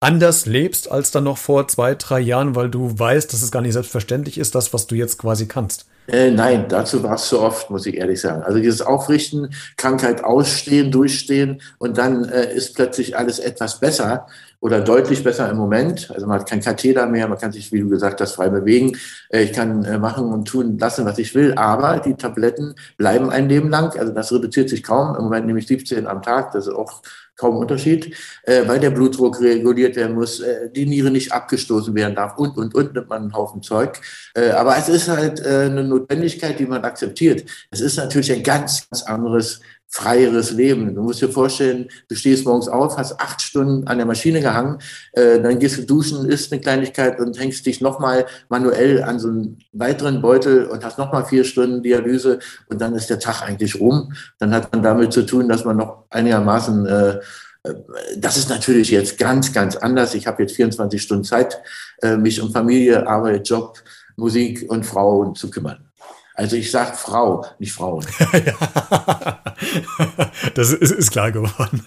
anders 0.00 0.46
lebst 0.46 0.90
als 0.90 1.12
dann 1.12 1.22
noch 1.22 1.38
vor 1.38 1.68
zwei, 1.68 1.94
drei 1.94 2.18
Jahren, 2.18 2.56
weil 2.56 2.68
du 2.68 2.98
weißt, 2.98 3.32
dass 3.32 3.40
es 3.40 3.52
gar 3.52 3.62
nicht 3.62 3.74
selbstverständlich 3.74 4.36
ist, 4.36 4.56
das, 4.56 4.74
was 4.74 4.88
du 4.88 4.96
jetzt 4.96 5.16
quasi 5.18 5.46
kannst? 5.46 5.86
Äh, 6.08 6.32
nein, 6.32 6.66
dazu 6.68 7.04
war 7.04 7.14
es 7.14 7.28
zu 7.28 7.40
oft, 7.40 7.70
muss 7.70 7.86
ich 7.86 7.96
ehrlich 7.98 8.20
sagen. 8.20 8.42
Also 8.42 8.58
dieses 8.58 8.82
Aufrichten, 8.82 9.54
Krankheit 9.76 10.24
ausstehen, 10.24 10.90
durchstehen 10.90 11.62
und 11.78 11.98
dann 11.98 12.24
äh, 12.24 12.52
ist 12.52 12.74
plötzlich 12.74 13.16
alles 13.16 13.38
etwas 13.38 13.78
besser 13.78 14.26
oder 14.62 14.80
deutlich 14.80 15.24
besser 15.24 15.50
im 15.50 15.56
Moment. 15.56 16.08
Also 16.14 16.24
man 16.26 16.38
hat 16.38 16.48
kein 16.48 16.60
Katheter 16.60 17.06
mehr, 17.06 17.26
man 17.26 17.36
kann 17.36 17.50
sich, 17.50 17.72
wie 17.72 17.80
du 17.80 17.88
gesagt 17.88 18.20
hast, 18.20 18.34
frei 18.36 18.48
bewegen. 18.48 18.96
Äh, 19.28 19.42
ich 19.42 19.52
kann 19.52 19.84
äh, 19.84 19.98
machen 19.98 20.32
und 20.32 20.46
tun 20.46 20.78
lassen, 20.78 21.04
was 21.04 21.18
ich 21.18 21.34
will, 21.34 21.52
aber 21.54 21.98
die 21.98 22.14
Tabletten 22.14 22.76
bleiben 22.96 23.28
ein 23.28 23.48
Leben 23.48 23.70
lang. 23.70 23.98
Also 23.98 24.12
das 24.12 24.32
reduziert 24.32 24.70
sich 24.70 24.84
kaum. 24.84 25.16
Im 25.16 25.24
Moment 25.24 25.46
nehme 25.46 25.58
ich 25.58 25.66
17 25.66 26.06
am 26.06 26.22
Tag, 26.22 26.52
das 26.52 26.68
ist 26.68 26.74
auch 26.74 27.02
kaum 27.34 27.56
Unterschied, 27.56 28.14
äh, 28.44 28.68
weil 28.68 28.78
der 28.78 28.90
Blutdruck 28.90 29.40
reguliert 29.40 29.96
werden 29.96 30.14
muss, 30.14 30.40
die 30.76 30.86
Niere 30.86 31.10
nicht 31.10 31.32
abgestoßen 31.32 31.92
werden 31.96 32.14
darf 32.14 32.38
und, 32.38 32.56
und, 32.56 32.72
und, 32.72 32.94
nimmt 32.94 33.08
man 33.08 33.22
einen 33.22 33.34
Haufen 33.34 33.62
Zeug. 33.62 34.00
aber 34.54 34.76
es 34.76 34.88
ist 34.88 35.08
halt 35.08 35.44
eine 35.44 35.82
Notwendigkeit, 35.82 36.58
die 36.58 36.66
man 36.66 36.84
akzeptiert. 36.84 37.44
Es 37.70 37.80
ist 37.80 37.96
natürlich 37.96 38.30
ein 38.30 38.42
ganz, 38.42 38.88
ganz 38.88 39.02
anderes 39.02 39.60
freieres 39.92 40.52
Leben. 40.52 40.94
Du 40.94 41.02
musst 41.02 41.20
dir 41.20 41.28
vorstellen, 41.28 41.88
du 42.08 42.14
stehst 42.14 42.46
morgens 42.46 42.66
auf, 42.66 42.96
hast 42.96 43.20
acht 43.20 43.42
Stunden 43.42 43.86
an 43.86 43.98
der 43.98 44.06
Maschine 44.06 44.40
gehangen, 44.40 44.78
äh, 45.12 45.38
dann 45.38 45.58
gehst 45.58 45.76
du 45.76 45.82
duschen, 45.82 46.24
isst 46.24 46.50
eine 46.50 46.62
Kleinigkeit 46.62 47.20
und 47.20 47.38
hängst 47.38 47.66
dich 47.66 47.82
nochmal 47.82 48.24
manuell 48.48 49.02
an 49.02 49.18
so 49.18 49.28
einen 49.28 49.58
weiteren 49.72 50.22
Beutel 50.22 50.64
und 50.64 50.82
hast 50.82 50.96
nochmal 50.96 51.26
vier 51.26 51.44
Stunden 51.44 51.82
Dialyse 51.82 52.38
und 52.68 52.80
dann 52.80 52.94
ist 52.94 53.10
der 53.10 53.18
Tag 53.18 53.42
eigentlich 53.42 53.78
rum. 53.78 54.14
Dann 54.38 54.54
hat 54.54 54.72
man 54.72 54.82
damit 54.82 55.12
zu 55.12 55.26
tun, 55.26 55.46
dass 55.46 55.66
man 55.66 55.76
noch 55.76 56.04
einigermaßen 56.08 56.86
äh, 56.86 57.10
äh 57.64 57.74
das 58.16 58.38
ist 58.38 58.48
natürlich 58.48 58.90
jetzt 58.90 59.18
ganz, 59.18 59.52
ganz 59.52 59.76
anders. 59.76 60.14
Ich 60.14 60.26
habe 60.26 60.42
jetzt 60.42 60.56
24 60.56 61.02
Stunden 61.02 61.24
Zeit, 61.24 61.60
äh, 62.00 62.16
mich 62.16 62.40
um 62.40 62.50
Familie, 62.50 63.06
Arbeit, 63.06 63.46
Job, 63.46 63.78
Musik 64.16 64.64
und 64.70 64.86
Frauen 64.86 65.34
zu 65.34 65.50
kümmern. 65.50 65.91
Also 66.34 66.56
ich 66.56 66.70
sage 66.70 66.96
Frau, 66.96 67.44
nicht 67.58 67.72
Frauen. 67.72 68.06
das 70.54 70.72
ist, 70.72 70.90
ist 70.90 71.10
klar 71.10 71.30
geworden. 71.30 71.84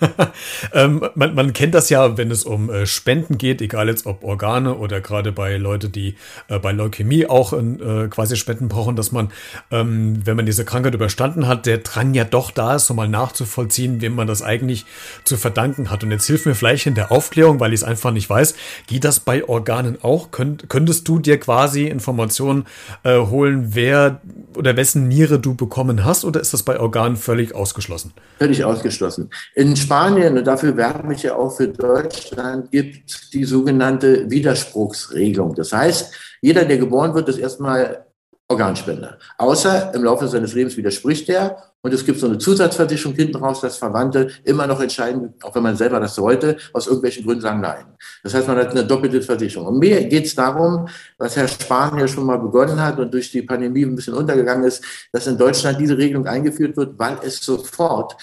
ähm, 0.74 1.04
man, 1.16 1.34
man, 1.34 1.52
kennt 1.54 1.74
das 1.74 1.90
ja, 1.90 2.16
wenn 2.18 2.30
es 2.30 2.44
um 2.44 2.70
äh, 2.70 2.86
Spenden 2.86 3.40
geht, 3.40 3.60
egal 3.60 3.88
jetzt 3.88 4.06
ob 4.06 4.24
Organe 4.24 4.76
oder 4.76 5.02
gerade 5.02 5.32
bei 5.32 5.58
Leute, 5.58 5.90
die 5.90 6.16
äh, 6.48 6.60
bei 6.60 6.74
Leukämie 6.74 7.26
auch 7.26 7.54
äh, 7.54 8.08
quasi 8.10 8.36
Spenden 8.36 8.68
brauchen, 8.68 8.96
dass 8.96 9.12
man, 9.12 9.32
ähm, 9.72 10.22
wenn 10.26 10.36
man 10.36 10.46
diese 10.46 10.64
Krankheit 10.64 10.94
überstanden 10.94 11.48
hat, 11.48 11.66
der 11.66 11.80
Drang 11.80 12.14
ja 12.14 12.24
doch 12.24 12.52
da 12.52 12.76
ist, 12.76 12.86
so 12.86 12.94
mal 12.94 13.08
nachzuvollziehen, 13.08 14.02
wem 14.02 14.14
man 14.14 14.28
das 14.28 14.44
eigentlich 14.44 14.86
zu 15.24 15.38
verdanken 15.38 15.90
hat. 15.90 16.04
Und 16.04 16.12
jetzt 16.12 16.28
hilf 16.28 16.46
mir 16.46 16.54
vielleicht 16.54 16.86
in 16.86 16.94
der 16.94 17.12
Aufklärung, 17.12 17.60
weil 17.60 17.74
ich 17.74 17.80
es 17.80 17.84
einfach 17.84 18.12
nicht 18.12 18.30
weiß. 18.30 18.54
Geht 18.86 19.06
das 19.06 19.20
bei 19.20 19.44
Organen 19.44 19.98
auch? 20.04 20.30
Könnt, 20.30 20.70
könntest 20.70 21.08
du 21.08 21.18
dir 21.18 21.40
quasi 21.40 21.88
Informationen 21.88 22.66
äh, 23.04 23.18
holen, 23.18 23.74
wer 23.74 24.22
oder 24.56 24.76
wessen 24.76 25.08
Niere 25.08 25.40
du 25.40 25.56
bekommen 25.56 26.04
hast, 26.04 26.26
oder 26.26 26.40
ist 26.40 26.54
das 26.54 26.64
bei 26.64 26.80
Organen 26.80 27.16
völlig 27.16 27.56
ausgeschlossen? 27.56 28.14
Völlig 28.38 28.64
ausgeschlossen. 28.64 29.30
In 29.54 29.76
Spanien, 29.76 30.38
und 30.38 30.46
dafür 30.46 30.76
werbe 30.78 31.14
ich 31.14 31.24
ja 31.24 31.36
auch 31.36 31.56
für 31.56 31.68
Deutschland, 31.68 32.72
gibt 32.72 33.34
die 33.34 33.46
sogenannte 33.46 34.30
Widerspruchsregelung. 34.30 35.56
Das 35.56 35.72
heißt, 35.72 36.14
jeder, 36.42 36.66
der 36.66 36.78
geboren 36.78 37.14
wird, 37.14 37.30
ist 37.30 37.38
erstmal 37.38 38.05
Organspender. 38.48 39.18
Außer 39.40 39.94
im 39.96 40.04
Laufe 40.04 40.28
seines 40.28 40.54
Lebens 40.54 40.78
widerspricht 40.78 41.28
er 41.30 41.58
und 41.82 41.94
es 41.94 42.06
gibt 42.06 42.20
so 42.20 42.28
eine 42.28 42.38
Zusatzversicherung 42.38 43.16
hinten 43.16 43.38
raus, 43.38 43.62
dass 43.62 43.78
Verwandte 43.78 44.30
immer 44.44 44.68
noch 44.68 44.80
entscheiden, 44.80 45.34
auch 45.42 45.56
wenn 45.56 45.64
man 45.64 45.76
selber 45.76 46.00
das 46.00 46.18
wollte, 46.20 46.58
aus 46.74 46.86
irgendwelchen 46.86 47.26
Gründen 47.26 47.42
sagen 47.42 47.62
nein. 47.62 47.86
Das 48.24 48.36
heißt, 48.36 48.48
man 48.48 48.58
hat 48.58 48.70
eine 48.70 48.86
doppelte 48.86 49.22
Versicherung. 49.22 49.68
Und 49.68 49.80
mir 49.80 50.04
geht 50.06 50.26
es 50.26 50.36
darum, 50.36 50.88
was 51.18 51.36
Herr 51.36 51.48
Spahn 51.48 51.98
ja 51.98 52.08
schon 52.08 52.26
mal 52.26 52.38
begonnen 52.38 52.80
hat 52.80 53.00
und 53.00 53.12
durch 53.12 53.32
die 53.32 53.42
Pandemie 53.42 53.84
ein 53.84 53.96
bisschen 53.96 54.14
untergegangen 54.14 54.66
ist, 54.66 54.84
dass 55.12 55.26
in 55.26 55.38
Deutschland 55.38 55.80
diese 55.80 55.98
Regelung 55.98 56.28
eingeführt 56.28 56.78
wird, 56.78 57.00
weil 57.00 57.18
es 57.24 57.44
sofort 57.44 58.16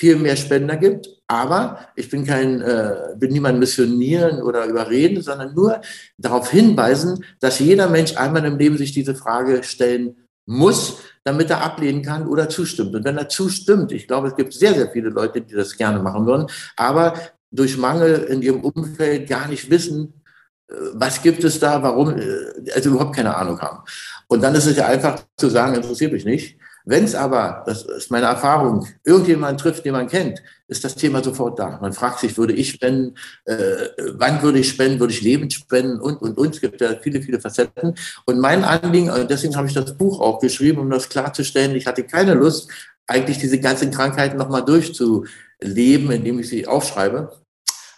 viel 0.00 0.16
mehr 0.16 0.36
Spender 0.36 0.76
gibt. 0.76 1.08
Aber 1.26 1.78
ich 1.94 2.08
bin 2.08 2.24
kein, 2.24 2.62
äh, 2.62 3.14
bin 3.16 3.32
niemand 3.32 3.58
missionieren 3.58 4.40
oder 4.40 4.64
überreden, 4.64 5.20
sondern 5.20 5.54
nur 5.54 5.82
darauf 6.16 6.50
hinweisen, 6.50 7.22
dass 7.38 7.58
jeder 7.58 7.86
Mensch 7.86 8.16
einmal 8.16 8.46
im 8.46 8.56
Leben 8.56 8.78
sich 8.78 8.92
diese 8.92 9.14
Frage 9.14 9.62
stellen 9.62 10.16
muss, 10.46 10.96
damit 11.22 11.50
er 11.50 11.62
ablehnen 11.62 12.02
kann 12.02 12.26
oder 12.26 12.48
zustimmt. 12.48 12.94
Und 12.94 13.04
wenn 13.04 13.18
er 13.18 13.28
zustimmt, 13.28 13.92
ich 13.92 14.08
glaube, 14.08 14.28
es 14.28 14.36
gibt 14.36 14.54
sehr, 14.54 14.72
sehr 14.72 14.90
viele 14.90 15.10
Leute, 15.10 15.42
die 15.42 15.54
das 15.54 15.76
gerne 15.76 16.00
machen 16.00 16.24
würden, 16.24 16.46
aber 16.76 17.12
durch 17.50 17.76
Mangel 17.76 18.24
in 18.30 18.40
ihrem 18.40 18.62
Umfeld 18.62 19.28
gar 19.28 19.48
nicht 19.48 19.70
wissen, 19.70 20.22
äh, 20.70 20.74
was 20.94 21.20
gibt 21.20 21.44
es 21.44 21.60
da, 21.60 21.82
warum, 21.82 22.18
äh, 22.18 22.72
also 22.74 22.88
überhaupt 22.88 23.14
keine 23.14 23.36
Ahnung 23.36 23.60
haben. 23.60 23.80
Und 24.28 24.42
dann 24.42 24.54
ist 24.54 24.66
es 24.66 24.76
ja 24.76 24.86
einfach 24.86 25.22
zu 25.36 25.50
sagen, 25.50 25.74
interessiert 25.74 26.12
mich 26.14 26.24
nicht. 26.24 26.59
Wenn 26.84 27.04
es 27.04 27.14
aber, 27.14 27.62
das 27.66 27.82
ist 27.82 28.10
meine 28.10 28.26
Erfahrung, 28.26 28.86
irgendjemand 29.04 29.60
trifft, 29.60 29.84
den 29.84 29.92
man 29.92 30.08
kennt, 30.08 30.42
ist 30.68 30.84
das 30.84 30.94
Thema 30.94 31.22
sofort 31.22 31.58
da. 31.58 31.78
Man 31.80 31.92
fragt 31.92 32.20
sich, 32.20 32.36
würde 32.38 32.52
ich 32.52 32.70
spenden, 32.70 33.16
äh, 33.44 33.88
wann 34.14 34.40
würde 34.42 34.60
ich 34.60 34.68
spenden, 34.68 35.00
würde 35.00 35.12
ich 35.12 35.20
Leben 35.20 35.50
spenden 35.50 36.00
und, 36.00 36.22
und, 36.22 36.38
und. 36.38 36.54
Es 36.54 36.60
gibt 36.60 36.80
ja 36.80 36.94
viele, 37.00 37.20
viele 37.20 37.40
Facetten. 37.40 37.94
Und 38.24 38.38
mein 38.38 38.64
Anliegen, 38.64 39.10
und 39.10 39.30
deswegen 39.30 39.56
habe 39.56 39.66
ich 39.66 39.74
das 39.74 39.96
Buch 39.96 40.20
auch 40.20 40.40
geschrieben, 40.40 40.80
um 40.80 40.90
das 40.90 41.08
klarzustellen, 41.08 41.74
ich 41.74 41.86
hatte 41.86 42.04
keine 42.04 42.34
Lust, 42.34 42.70
eigentlich 43.06 43.38
diese 43.38 43.58
ganzen 43.58 43.90
Krankheiten 43.90 44.38
nochmal 44.38 44.64
durchzuleben, 44.64 46.10
indem 46.10 46.38
ich 46.38 46.48
sie 46.48 46.66
aufschreibe. 46.66 47.39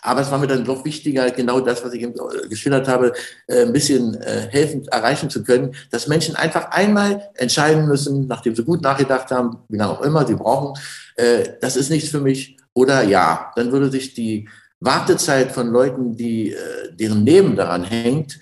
Aber 0.02 0.20
es 0.20 0.30
war 0.30 0.38
mir 0.38 0.48
dann 0.48 0.64
doch 0.64 0.84
wichtiger, 0.84 1.30
genau 1.30 1.60
das, 1.60 1.84
was 1.84 1.94
ich 1.94 2.02
eben 2.02 2.12
geschildert 2.48 2.88
habe, 2.88 3.12
äh, 3.46 3.62
ein 3.62 3.72
bisschen 3.72 4.20
äh, 4.20 4.48
helfend 4.50 4.88
erreichen 4.88 5.30
zu 5.30 5.44
können, 5.44 5.74
dass 5.90 6.08
Menschen 6.08 6.34
einfach 6.34 6.72
einmal 6.72 7.30
entscheiden 7.34 7.86
müssen, 7.86 8.26
nachdem 8.26 8.54
sie 8.54 8.64
gut 8.64 8.82
nachgedacht 8.82 9.30
haben, 9.30 9.58
wie 9.68 9.76
lange 9.76 9.92
auch 9.92 10.02
immer 10.02 10.26
sie 10.26 10.34
brauchen, 10.34 10.78
äh, 11.14 11.50
das 11.60 11.76
ist 11.76 11.88
nichts 11.88 12.10
für 12.10 12.20
mich 12.20 12.56
oder 12.74 13.02
ja. 13.04 13.52
Dann 13.54 13.70
würde 13.70 13.90
sich 13.90 14.12
die 14.12 14.48
Wartezeit 14.80 15.52
von 15.52 15.68
Leuten, 15.68 16.16
die, 16.16 16.56
deren 16.98 17.24
Leben 17.24 17.54
daran 17.54 17.84
hängt, 17.84 18.40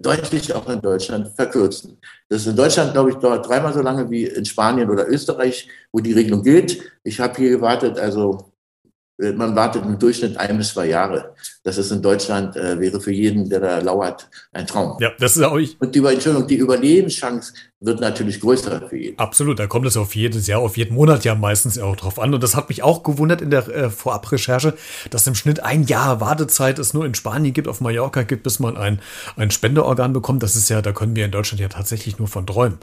deutlich 0.00 0.54
auch 0.54 0.66
in 0.70 0.80
Deutschland 0.80 1.28
verkürzen. 1.36 1.98
Das 2.30 2.40
ist 2.40 2.46
in 2.46 2.56
Deutschland, 2.56 2.94
glaube 2.94 3.10
ich, 3.10 3.16
dauert 3.16 3.46
dreimal 3.46 3.74
so 3.74 3.82
lange 3.82 4.08
wie 4.08 4.24
in 4.24 4.46
Spanien 4.46 4.88
oder 4.88 5.06
Österreich, 5.06 5.68
wo 5.92 6.00
die 6.00 6.14
Regelung 6.14 6.42
gilt. 6.42 6.80
Ich 7.04 7.20
habe 7.20 7.36
hier 7.36 7.50
gewartet, 7.50 7.98
also 7.98 8.38
äh, 8.38 8.57
man 9.18 9.54
wartet 9.56 9.84
im 9.84 9.98
Durchschnitt 9.98 10.36
ein 10.36 10.56
bis 10.56 10.70
zwei 10.70 10.86
Jahre. 10.86 11.34
Das 11.64 11.76
ist 11.76 11.90
in 11.90 12.00
Deutschland, 12.00 12.56
äh, 12.56 12.78
wäre 12.78 13.00
für 13.00 13.12
jeden, 13.12 13.48
der 13.50 13.60
da 13.60 13.78
lauert, 13.78 14.28
ein 14.52 14.66
Traum. 14.66 14.96
Ja, 15.00 15.10
das 15.18 15.36
ist 15.36 15.42
auch 15.42 15.56
ich. 15.56 15.80
Und 15.80 15.94
die, 15.94 15.98
Entschuldigung, 15.98 16.46
die 16.46 16.56
Überlebenschance 16.56 17.52
wird 17.80 18.00
natürlich 18.00 18.40
größer 18.40 18.88
für 18.88 18.96
jeden. 18.96 19.18
Absolut, 19.18 19.60
da 19.60 19.68
kommt 19.68 19.86
es 19.86 19.96
auf 19.96 20.16
jedes 20.16 20.48
Jahr, 20.48 20.60
auf 20.60 20.76
jeden 20.76 20.96
Monat 20.96 21.24
ja 21.24 21.36
meistens 21.36 21.78
auch 21.78 21.94
drauf 21.94 22.18
an. 22.18 22.34
Und 22.34 22.42
das 22.42 22.56
hat 22.56 22.68
mich 22.68 22.82
auch 22.82 23.04
gewundert 23.04 23.40
in 23.40 23.50
der 23.50 23.68
äh, 23.68 23.88
Vorabrecherche, 23.88 24.74
dass 25.10 25.28
im 25.28 25.36
Schnitt 25.36 25.62
ein 25.62 25.84
Jahr 25.84 26.20
Wartezeit 26.20 26.80
es 26.80 26.92
nur 26.92 27.06
in 27.06 27.14
Spanien 27.14 27.54
gibt, 27.54 27.68
auf 27.68 27.80
Mallorca 27.80 28.22
gibt, 28.22 28.42
bis 28.42 28.58
man 28.58 28.76
ein, 28.76 29.00
ein 29.36 29.52
Spendeorgan 29.52 30.12
bekommt. 30.12 30.42
Das 30.42 30.56
ist 30.56 30.68
ja, 30.68 30.82
da 30.82 30.90
können 30.90 31.14
wir 31.14 31.24
in 31.24 31.30
Deutschland 31.30 31.60
ja 31.60 31.68
tatsächlich 31.68 32.18
nur 32.18 32.26
von 32.26 32.48
träumen. 32.48 32.78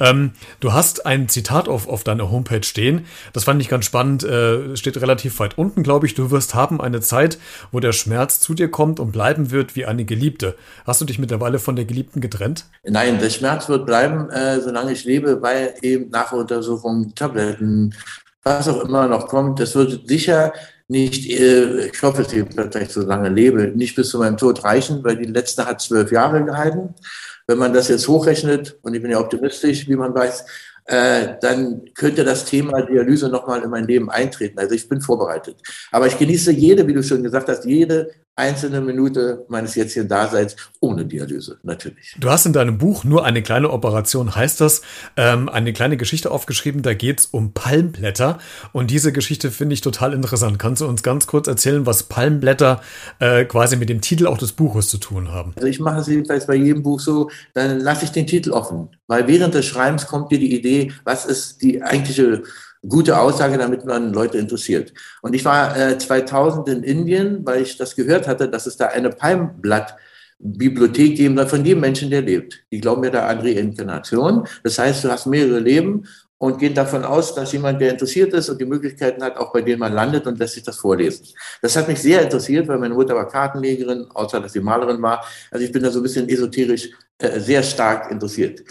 Ähm, 0.00 0.32
du 0.58 0.72
hast 0.72 1.06
ein 1.06 1.28
Zitat 1.28 1.68
auf, 1.68 1.86
auf 1.86 2.02
deiner 2.02 2.32
Homepage 2.32 2.64
stehen. 2.64 3.06
Das 3.32 3.44
fand 3.44 3.62
ich 3.62 3.68
ganz 3.68 3.84
spannend. 3.84 4.24
Äh, 4.24 4.76
steht 4.76 5.00
relativ 5.00 5.38
weit 5.38 5.58
unten, 5.58 5.84
glaube 5.84 6.06
ich. 6.06 6.14
Du 6.14 6.32
wirst 6.32 6.56
haben 6.56 6.80
eine 6.80 7.00
Zeit, 7.00 7.38
wo 7.70 7.78
der 7.78 7.92
Schmerz 7.92 8.40
zu 8.40 8.54
dir 8.54 8.68
kommt 8.68 8.98
und 8.98 9.12
bleiben 9.12 9.52
wird 9.52 9.76
wie 9.76 9.86
eine 9.86 10.04
Geliebte. 10.04 10.56
Hast 10.84 11.00
du 11.00 11.04
dich 11.04 11.20
mittlerweile 11.20 11.60
von 11.60 11.76
der 11.76 11.84
Geliebten 11.84 12.20
getrennt? 12.20 12.64
Nein, 12.82 13.20
der 13.20 13.30
Schmerz 13.30 13.68
wird 13.68 13.86
bleiben 13.86 14.28
äh, 14.30 14.39
solange 14.60 14.92
ich 14.92 15.04
lebe, 15.04 15.40
weil 15.42 15.74
eben 15.82 16.10
Nachuntersuchungen, 16.10 17.14
Tabletten, 17.14 17.94
was 18.42 18.68
auch 18.68 18.84
immer 18.84 19.06
noch 19.06 19.28
kommt, 19.28 19.60
das 19.60 19.74
wird 19.74 20.08
sicher 20.08 20.52
nicht, 20.88 21.30
äh, 21.30 21.86
ich 21.86 22.02
hoffe, 22.02 22.24
dass 22.24 22.82
ich 22.82 22.88
so 22.88 23.02
lange 23.02 23.28
lebe, 23.28 23.68
nicht 23.68 23.94
bis 23.94 24.08
zu 24.08 24.18
meinem 24.18 24.36
Tod 24.36 24.64
reichen, 24.64 25.04
weil 25.04 25.16
die 25.16 25.30
letzte 25.30 25.64
hat 25.64 25.80
zwölf 25.80 26.10
Jahre 26.10 26.44
gehalten. 26.44 26.94
Wenn 27.46 27.58
man 27.58 27.72
das 27.72 27.88
jetzt 27.88 28.08
hochrechnet, 28.08 28.78
und 28.82 28.94
ich 28.94 29.02
bin 29.02 29.10
ja 29.10 29.20
optimistisch, 29.20 29.88
wie 29.88 29.96
man 29.96 30.14
weiß, 30.14 30.44
äh, 30.86 31.34
dann 31.40 31.82
könnte 31.94 32.24
das 32.24 32.44
Thema 32.44 32.82
Dialyse 32.82 33.28
nochmal 33.28 33.62
in 33.62 33.70
mein 33.70 33.86
Leben 33.86 34.10
eintreten. 34.10 34.58
Also 34.58 34.74
ich 34.74 34.88
bin 34.88 35.00
vorbereitet. 35.00 35.56
Aber 35.92 36.08
ich 36.08 36.18
genieße 36.18 36.50
jede, 36.50 36.86
wie 36.88 36.94
du 36.94 37.02
schon 37.02 37.22
gesagt 37.22 37.48
hast, 37.48 37.64
jede 37.64 38.10
einzelne 38.36 38.80
Minute 38.80 39.44
meines 39.48 39.74
jetzigen 39.74 40.08
Daseins 40.08 40.56
ohne 40.80 41.04
Dialyse, 41.04 41.58
natürlich. 41.62 42.16
Du 42.18 42.30
hast 42.30 42.46
in 42.46 42.52
deinem 42.52 42.78
Buch 42.78 43.04
nur 43.04 43.24
eine 43.24 43.42
kleine 43.42 43.70
Operation, 43.70 44.34
heißt 44.34 44.60
das, 44.60 44.82
ähm, 45.16 45.48
eine 45.48 45.72
kleine 45.72 45.96
Geschichte 45.96 46.30
aufgeschrieben, 46.30 46.82
da 46.82 46.94
geht 46.94 47.20
es 47.20 47.26
um 47.26 47.52
Palmblätter 47.52 48.38
und 48.72 48.90
diese 48.90 49.12
Geschichte 49.12 49.50
finde 49.50 49.74
ich 49.74 49.82
total 49.82 50.14
interessant. 50.14 50.58
Kannst 50.58 50.80
du 50.80 50.86
uns 50.86 51.02
ganz 51.02 51.26
kurz 51.26 51.48
erzählen, 51.48 51.84
was 51.84 52.04
Palmblätter 52.04 52.80
äh, 53.18 53.44
quasi 53.44 53.76
mit 53.76 53.88
dem 53.88 54.00
Titel 54.00 54.26
auch 54.26 54.38
des 54.38 54.52
Buches 54.52 54.88
zu 54.88 54.98
tun 54.98 55.30
haben? 55.30 55.52
Also 55.56 55.68
ich 55.68 55.80
mache 55.80 56.00
es 56.00 56.06
jedenfalls 56.06 56.46
bei 56.46 56.54
jedem 56.54 56.82
Buch 56.82 57.00
so, 57.00 57.30
dann 57.52 57.80
lasse 57.80 58.06
ich 58.06 58.12
den 58.12 58.26
Titel 58.26 58.52
offen, 58.52 58.88
weil 59.06 59.26
während 59.28 59.54
des 59.54 59.66
Schreibens 59.66 60.06
kommt 60.06 60.32
dir 60.32 60.38
die 60.38 60.54
Idee, 60.54 60.92
was 61.04 61.26
ist 61.26 61.62
die 61.62 61.82
eigentliche 61.82 62.42
gute 62.88 63.18
Aussage, 63.18 63.58
damit 63.58 63.84
man 63.84 64.12
Leute 64.12 64.38
interessiert. 64.38 64.92
Und 65.22 65.34
ich 65.34 65.44
war 65.44 65.76
äh, 65.76 65.98
2000 65.98 66.68
in 66.68 66.82
Indien, 66.82 67.44
weil 67.44 67.62
ich 67.62 67.76
das 67.76 67.94
gehört 67.94 68.26
hatte, 68.26 68.48
dass 68.48 68.66
es 68.66 68.76
da 68.76 68.86
eine 68.86 69.10
Palmblatt-Bibliothek 69.10 71.16
geben 71.16 71.36
soll 71.36 71.46
von 71.46 71.64
jedem 71.64 71.80
Menschen, 71.80 72.10
der 72.10 72.22
lebt. 72.22 72.64
Die 72.72 72.80
glauben 72.80 73.04
ja 73.04 73.10
da 73.10 73.26
an 73.26 73.40
Reinkarnation. 73.40 74.46
Das 74.62 74.78
heißt, 74.78 75.04
du 75.04 75.10
hast 75.10 75.26
mehrere 75.26 75.58
Leben 75.58 76.06
und 76.38 76.58
gehen 76.58 76.72
davon 76.72 77.04
aus, 77.04 77.34
dass 77.34 77.52
jemand, 77.52 77.82
der 77.82 77.90
interessiert 77.90 78.32
ist 78.32 78.48
und 78.48 78.58
die 78.58 78.64
Möglichkeiten 78.64 79.22
hat, 79.22 79.36
auch 79.36 79.52
bei 79.52 79.60
denen 79.60 79.80
man 79.80 79.92
landet 79.92 80.26
und 80.26 80.38
lässt 80.38 80.54
sich 80.54 80.62
das 80.62 80.78
vorlesen. 80.78 81.26
Das 81.60 81.76
hat 81.76 81.86
mich 81.86 82.00
sehr 82.00 82.22
interessiert, 82.22 82.66
weil 82.66 82.78
meine 82.78 82.94
Mutter 82.94 83.14
war 83.14 83.28
Kartenlegerin, 83.28 84.06
außer 84.14 84.40
dass 84.40 84.54
sie 84.54 84.60
Malerin 84.60 85.02
war. 85.02 85.22
Also 85.50 85.66
ich 85.66 85.70
bin 85.70 85.82
da 85.82 85.90
so 85.90 85.98
ein 85.98 86.02
bisschen 86.02 86.30
esoterisch 86.30 86.88
äh, 87.18 87.38
sehr 87.40 87.62
stark 87.62 88.10
interessiert 88.10 88.62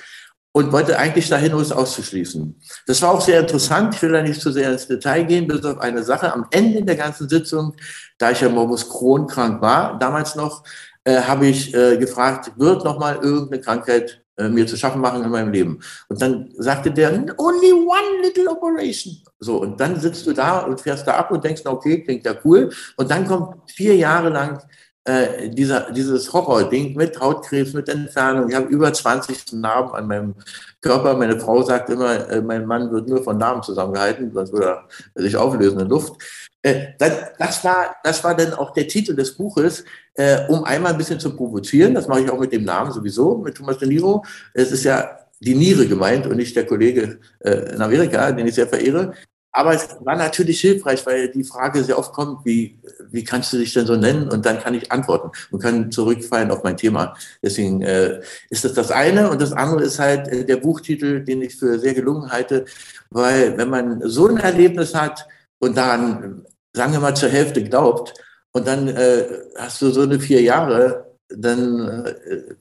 und 0.59 0.73
wollte 0.73 0.99
eigentlich 0.99 1.29
dahin, 1.29 1.53
um 1.53 1.61
es 1.61 1.71
auszuschließen. 1.71 2.53
Das 2.85 3.01
war 3.01 3.11
auch 3.11 3.21
sehr 3.21 3.39
interessant. 3.39 3.95
Ich 3.95 4.01
will 4.01 4.11
da 4.11 4.21
nicht 4.21 4.41
zu 4.41 4.51
sehr 4.51 4.69
ins 4.69 4.87
Detail 4.87 5.23
gehen, 5.23 5.47
bis 5.47 5.63
auf 5.63 5.79
eine 5.79 6.03
Sache. 6.03 6.33
Am 6.33 6.47
Ende 6.51 6.83
der 6.83 6.97
ganzen 6.97 7.29
Sitzung, 7.29 7.75
da 8.17 8.31
ich 8.31 8.41
ja 8.41 8.49
Morbus 8.49 8.89
Crohn 8.89 9.25
krank 9.25 9.61
war, 9.61 9.97
damals 9.97 10.35
noch, 10.35 10.65
äh, 11.05 11.21
habe 11.21 11.47
ich 11.47 11.73
äh, 11.73 11.95
gefragt, 11.97 12.51
wird 12.57 12.83
noch 12.83 12.99
mal 12.99 13.15
irgendeine 13.15 13.61
Krankheit 13.61 14.21
äh, 14.37 14.49
mir 14.49 14.67
zu 14.67 14.75
schaffen 14.75 14.99
machen 14.99 15.23
in 15.23 15.29
meinem 15.29 15.53
Leben? 15.53 15.79
Und 16.09 16.21
dann 16.21 16.49
sagte 16.57 16.91
der, 16.91 17.11
only 17.37 17.71
one 17.71 18.21
little 18.21 18.49
operation. 18.49 19.15
So, 19.39 19.61
und 19.61 19.79
dann 19.79 19.97
sitzt 19.97 20.27
du 20.27 20.33
da 20.33 20.59
und 20.59 20.81
fährst 20.81 21.07
da 21.07 21.13
ab 21.13 21.31
und 21.31 21.41
denkst, 21.41 21.61
okay, 21.63 22.03
klingt 22.03 22.25
ja 22.25 22.35
cool. 22.43 22.69
Und 22.97 23.09
dann 23.09 23.25
kommt 23.25 23.71
vier 23.71 23.95
Jahre 23.95 24.27
lang 24.27 24.61
äh, 25.09 25.49
dieser, 25.49 25.91
dieses 25.91 26.31
Horror-Ding 26.31 26.95
mit 26.95 27.19
Hautkrebs, 27.19 27.73
mit 27.73 27.89
Entfernung. 27.89 28.47
Ich 28.49 28.55
habe 28.55 28.67
über 28.67 28.93
20 28.93 29.53
Narben 29.53 29.91
an 29.95 30.07
meinem 30.07 30.35
Körper. 30.81 31.15
Meine 31.15 31.39
Frau 31.39 31.63
sagt 31.63 31.89
immer, 31.89 32.29
äh, 32.29 32.41
mein 32.41 32.67
Mann 32.67 32.91
wird 32.91 33.07
nur 33.07 33.23
von 33.23 33.37
Narben 33.39 33.63
zusammengehalten, 33.63 34.31
sonst 34.31 34.53
würde 34.53 34.83
er 35.15 35.21
sich 35.23 35.35
auflösen 35.35 35.79
in 35.79 35.89
Luft. 35.89 36.13
Äh, 36.61 36.89
das, 36.99 37.13
das, 37.39 37.63
war, 37.63 37.95
das 38.03 38.23
war 38.23 38.35
dann 38.35 38.53
auch 38.53 38.71
der 38.73 38.87
Titel 38.87 39.15
des 39.15 39.35
Buches, 39.35 39.83
äh, 40.13 40.45
um 40.47 40.63
einmal 40.63 40.91
ein 40.91 40.97
bisschen 40.99 41.19
zu 41.19 41.35
provozieren. 41.35 41.95
Das 41.95 42.07
mache 42.07 42.21
ich 42.21 42.29
auch 42.29 42.39
mit 42.39 42.53
dem 42.53 42.63
Namen 42.63 42.91
sowieso, 42.91 43.39
mit 43.39 43.55
Thomas 43.55 43.79
De 43.79 43.87
Niro. 43.87 44.23
Es 44.53 44.71
ist 44.71 44.83
ja 44.83 45.17
die 45.39 45.55
Niere 45.55 45.87
gemeint 45.87 46.27
und 46.27 46.35
nicht 46.35 46.55
der 46.55 46.67
Kollege 46.67 47.19
äh, 47.39 47.73
in 47.73 47.81
Amerika, 47.81 48.31
den 48.31 48.45
ich 48.45 48.55
sehr 48.55 48.67
verehre. 48.67 49.13
Aber 49.51 49.73
es 49.73 49.97
war 50.01 50.15
natürlich 50.15 50.61
hilfreich, 50.61 51.05
weil 51.05 51.29
die 51.29 51.43
Frage 51.43 51.83
sehr 51.83 51.97
oft 51.97 52.13
kommt, 52.13 52.45
wie, 52.45 52.79
wie 53.09 53.23
kannst 53.23 53.51
du 53.51 53.57
dich 53.57 53.73
denn 53.73 53.87
so 53.87 53.95
nennen? 53.95 54.29
Und 54.29 54.45
dann 54.45 54.59
kann 54.59 54.75
ich 54.75 54.91
antworten 54.91 55.31
und 55.51 55.61
kann 55.61 55.91
zurückfallen 55.91 56.51
auf 56.51 56.63
mein 56.63 56.77
Thema. 56.77 57.15
Deswegen 57.41 57.81
äh, 57.81 58.21
ist 58.49 58.63
das 58.63 58.73
das 58.73 58.91
eine. 58.91 59.29
Und 59.29 59.41
das 59.41 59.53
andere 59.53 59.83
ist 59.83 59.99
halt 59.99 60.27
äh, 60.27 60.45
der 60.45 60.57
Buchtitel, 60.57 61.23
den 61.23 61.41
ich 61.41 61.55
für 61.55 61.79
sehr 61.79 61.93
gelungen 61.93 62.31
halte, 62.31 62.65
weil 63.09 63.57
wenn 63.57 63.69
man 63.69 64.01
so 64.07 64.27
ein 64.27 64.37
Erlebnis 64.37 64.93
hat 64.93 65.27
und 65.59 65.75
daran, 65.75 66.45
sagen 66.73 66.93
wir 66.93 66.99
mal, 66.99 67.15
zur 67.15 67.29
Hälfte 67.29 67.63
glaubt, 67.63 68.13
und 68.51 68.67
dann 68.67 68.87
äh, 68.87 69.25
hast 69.57 69.81
du 69.81 69.91
so 69.91 70.01
eine 70.01 70.19
vier 70.19 70.41
Jahre, 70.41 71.15
dann 71.29 72.05
äh, 72.05 72.55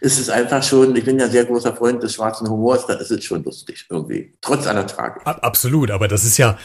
ist 0.00 0.18
es 0.18 0.28
einfach 0.28 0.62
schon, 0.62 0.96
ich 0.96 1.04
bin 1.04 1.18
ja 1.18 1.28
sehr 1.28 1.44
großer 1.44 1.74
Freund 1.74 2.02
des 2.02 2.14
schwarzen 2.14 2.48
Humors, 2.48 2.86
da 2.86 2.94
ist 2.94 3.10
es 3.10 3.24
schon 3.24 3.44
lustig 3.44 3.86
irgendwie, 3.88 4.32
trotz 4.40 4.66
aller 4.66 4.86
Tragik. 4.86 5.22
Absolut, 5.24 5.90
aber 5.90 6.08
das 6.08 6.24
ist 6.24 6.38
ja, 6.38 6.58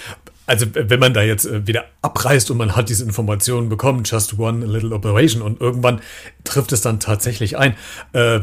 also 0.47 0.65
wenn 0.73 0.99
man 0.99 1.13
da 1.13 1.21
jetzt 1.21 1.45
äh, 1.45 1.67
wieder 1.67 1.85
abreißt 2.01 2.49
und 2.49 2.57
man 2.57 2.75
hat 2.75 2.89
diese 2.89 3.03
Informationen 3.03 3.69
bekommen, 3.69 4.03
just 4.05 4.39
one 4.39 4.65
little 4.65 4.95
operation 4.95 5.41
und 5.41 5.61
irgendwann 5.61 6.01
trifft 6.43 6.71
es 6.71 6.81
dann 6.81 6.99
tatsächlich 6.99 7.57
ein. 7.57 7.75
Äh, 8.13 8.39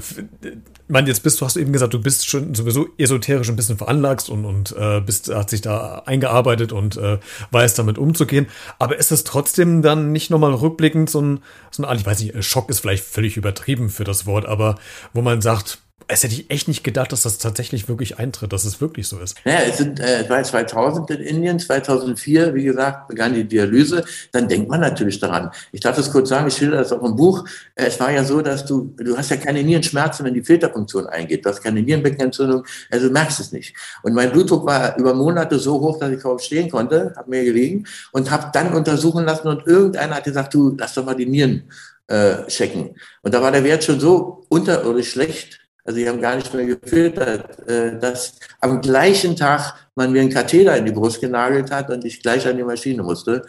man, 0.86 1.06
jetzt 1.06 1.22
bist 1.22 1.40
du, 1.40 1.46
hast 1.46 1.56
du 1.56 1.60
eben 1.60 1.72
gesagt, 1.72 1.94
du 1.94 2.00
bist 2.00 2.28
schon 2.28 2.54
sowieso 2.54 2.88
esoterisch 2.98 3.48
ein 3.48 3.56
bisschen 3.56 3.78
veranlagst 3.78 4.28
und, 4.28 4.44
und 4.44 4.76
äh, 4.76 5.00
bist, 5.00 5.34
hat 5.34 5.48
sich 5.48 5.62
da 5.62 6.02
eingearbeitet 6.04 6.72
und 6.72 6.98
äh, 6.98 7.18
weiß 7.50 7.74
damit 7.74 7.96
umzugehen. 7.96 8.48
Aber 8.78 8.98
ist 8.98 9.10
es 9.10 9.24
trotzdem 9.24 9.80
dann 9.80 10.12
nicht 10.12 10.30
nochmal 10.30 10.52
rückblickend 10.52 11.08
so 11.08 11.22
ein, 11.22 11.40
so 11.70 11.82
ein, 11.82 11.96
ich 11.98 12.04
weiß 12.04 12.20
nicht, 12.20 12.44
Schock 12.44 12.68
ist 12.68 12.80
vielleicht 12.80 13.04
völlig 13.04 13.38
übertrieben 13.38 13.88
für 13.88 14.04
das 14.04 14.26
Wort, 14.26 14.44
aber 14.44 14.76
wo 15.14 15.22
man 15.22 15.40
sagt, 15.40 15.78
es 16.08 16.22
hätte 16.22 16.34
ich 16.34 16.50
echt 16.50 16.68
nicht 16.68 16.84
gedacht, 16.84 17.12
dass 17.12 17.22
das 17.22 17.38
tatsächlich 17.38 17.88
wirklich 17.88 18.18
eintritt, 18.18 18.52
dass 18.52 18.64
es 18.64 18.80
wirklich 18.80 19.08
so 19.08 19.18
ist. 19.18 19.36
Naja, 19.44 19.60
es 19.68 19.78
sind, 19.78 20.00
äh, 20.00 20.28
war 20.28 20.42
2000 20.42 21.10
in 21.10 21.20
Indien, 21.20 21.58
2004, 21.58 22.54
wie 22.54 22.64
gesagt, 22.64 23.08
begann 23.08 23.34
die 23.34 23.44
Dialyse. 23.44 24.04
Dann 24.32 24.48
denkt 24.48 24.68
man 24.68 24.80
natürlich 24.80 25.18
daran. 25.20 25.50
Ich 25.72 25.80
darf 25.80 25.96
das 25.96 26.10
kurz 26.10 26.28
sagen, 26.28 26.48
ich 26.48 26.54
schilder 26.54 26.78
das 26.78 26.92
auch 26.92 27.02
im 27.02 27.16
Buch. 27.16 27.44
Äh, 27.74 27.86
es 27.86 28.00
war 28.00 28.10
ja 28.10 28.24
so, 28.24 28.40
dass 28.42 28.64
du, 28.64 28.94
du 28.96 29.16
hast 29.16 29.30
ja 29.30 29.36
keine 29.36 29.62
Nierenschmerzen, 29.62 30.24
wenn 30.24 30.34
die 30.34 30.42
Filterfunktion 30.42 31.06
eingeht. 31.06 31.44
Du 31.44 31.50
hast 31.50 31.62
keine 31.62 31.82
Nierenbeckenentzündung, 31.82 32.64
also 32.90 33.10
merkst 33.10 33.40
es 33.40 33.52
nicht. 33.52 33.74
Und 34.02 34.14
mein 34.14 34.30
Blutdruck 34.32 34.66
war 34.66 34.96
über 34.98 35.14
Monate 35.14 35.58
so 35.58 35.80
hoch, 35.80 35.98
dass 35.98 36.10
ich 36.10 36.20
kaum 36.20 36.38
stehen 36.38 36.70
konnte, 36.70 37.12
habe 37.16 37.30
mir 37.30 37.44
gelegen 37.44 37.86
und 38.12 38.30
habe 38.30 38.50
dann 38.52 38.72
untersuchen 38.74 39.24
lassen 39.24 39.48
und 39.48 39.66
irgendeiner 39.66 40.16
hat 40.16 40.24
gesagt, 40.24 40.54
du, 40.54 40.74
lass 40.78 40.94
doch 40.94 41.04
mal 41.04 41.14
die 41.14 41.26
Nieren 41.26 41.64
äh, 42.08 42.46
checken. 42.48 42.94
Und 43.22 43.34
da 43.34 43.40
war 43.40 43.52
der 43.52 43.64
Wert 43.64 43.84
schon 43.84 44.00
so 44.00 44.44
unterirdisch 44.48 45.12
schlecht, 45.12 45.60
also 45.84 45.98
die 45.98 46.08
haben 46.08 46.20
gar 46.20 46.36
nicht 46.36 46.52
mehr 46.54 46.64
gefiltert, 46.64 47.68
äh, 47.68 47.98
dass 47.98 48.38
am 48.60 48.80
gleichen 48.80 49.36
Tag 49.36 49.74
man 49.94 50.12
mir 50.12 50.22
einen 50.22 50.30
Katheter 50.30 50.76
in 50.76 50.86
die 50.86 50.92
Brust 50.92 51.20
genagelt 51.20 51.70
hat 51.70 51.90
und 51.90 52.04
ich 52.04 52.22
gleich 52.22 52.46
an 52.46 52.56
die 52.56 52.64
Maschine 52.64 53.02
musste. 53.02 53.42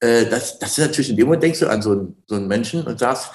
Äh, 0.00 0.24
das, 0.26 0.58
das 0.58 0.78
ist 0.78 0.86
natürlich 0.86 1.10
in 1.10 1.16
dem 1.16 1.26
Moment 1.26 1.42
denkst 1.42 1.60
du 1.60 1.68
an 1.68 1.82
so 1.82 1.92
einen, 1.92 2.22
so 2.26 2.36
einen 2.36 2.48
Menschen 2.48 2.82
und 2.84 2.98
sagst, 2.98 3.30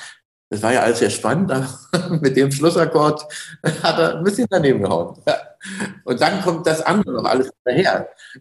das 0.49 0.61
war 0.63 0.73
ja 0.73 0.81
alles 0.81 0.99
sehr 0.99 1.09
spannend, 1.09 1.51
aber 1.51 1.67
mit 2.21 2.35
dem 2.35 2.51
Schlussakkord 2.51 3.21
hat 3.83 3.99
er 3.99 4.17
ein 4.17 4.23
bisschen 4.23 4.47
daneben 4.49 4.81
gehauen. 4.81 5.21
Und 6.05 6.21
dann 6.21 6.41
kommt 6.41 6.65
das 6.65 6.81
andere 6.81 7.13
noch 7.13 7.25
alles. 7.25 7.51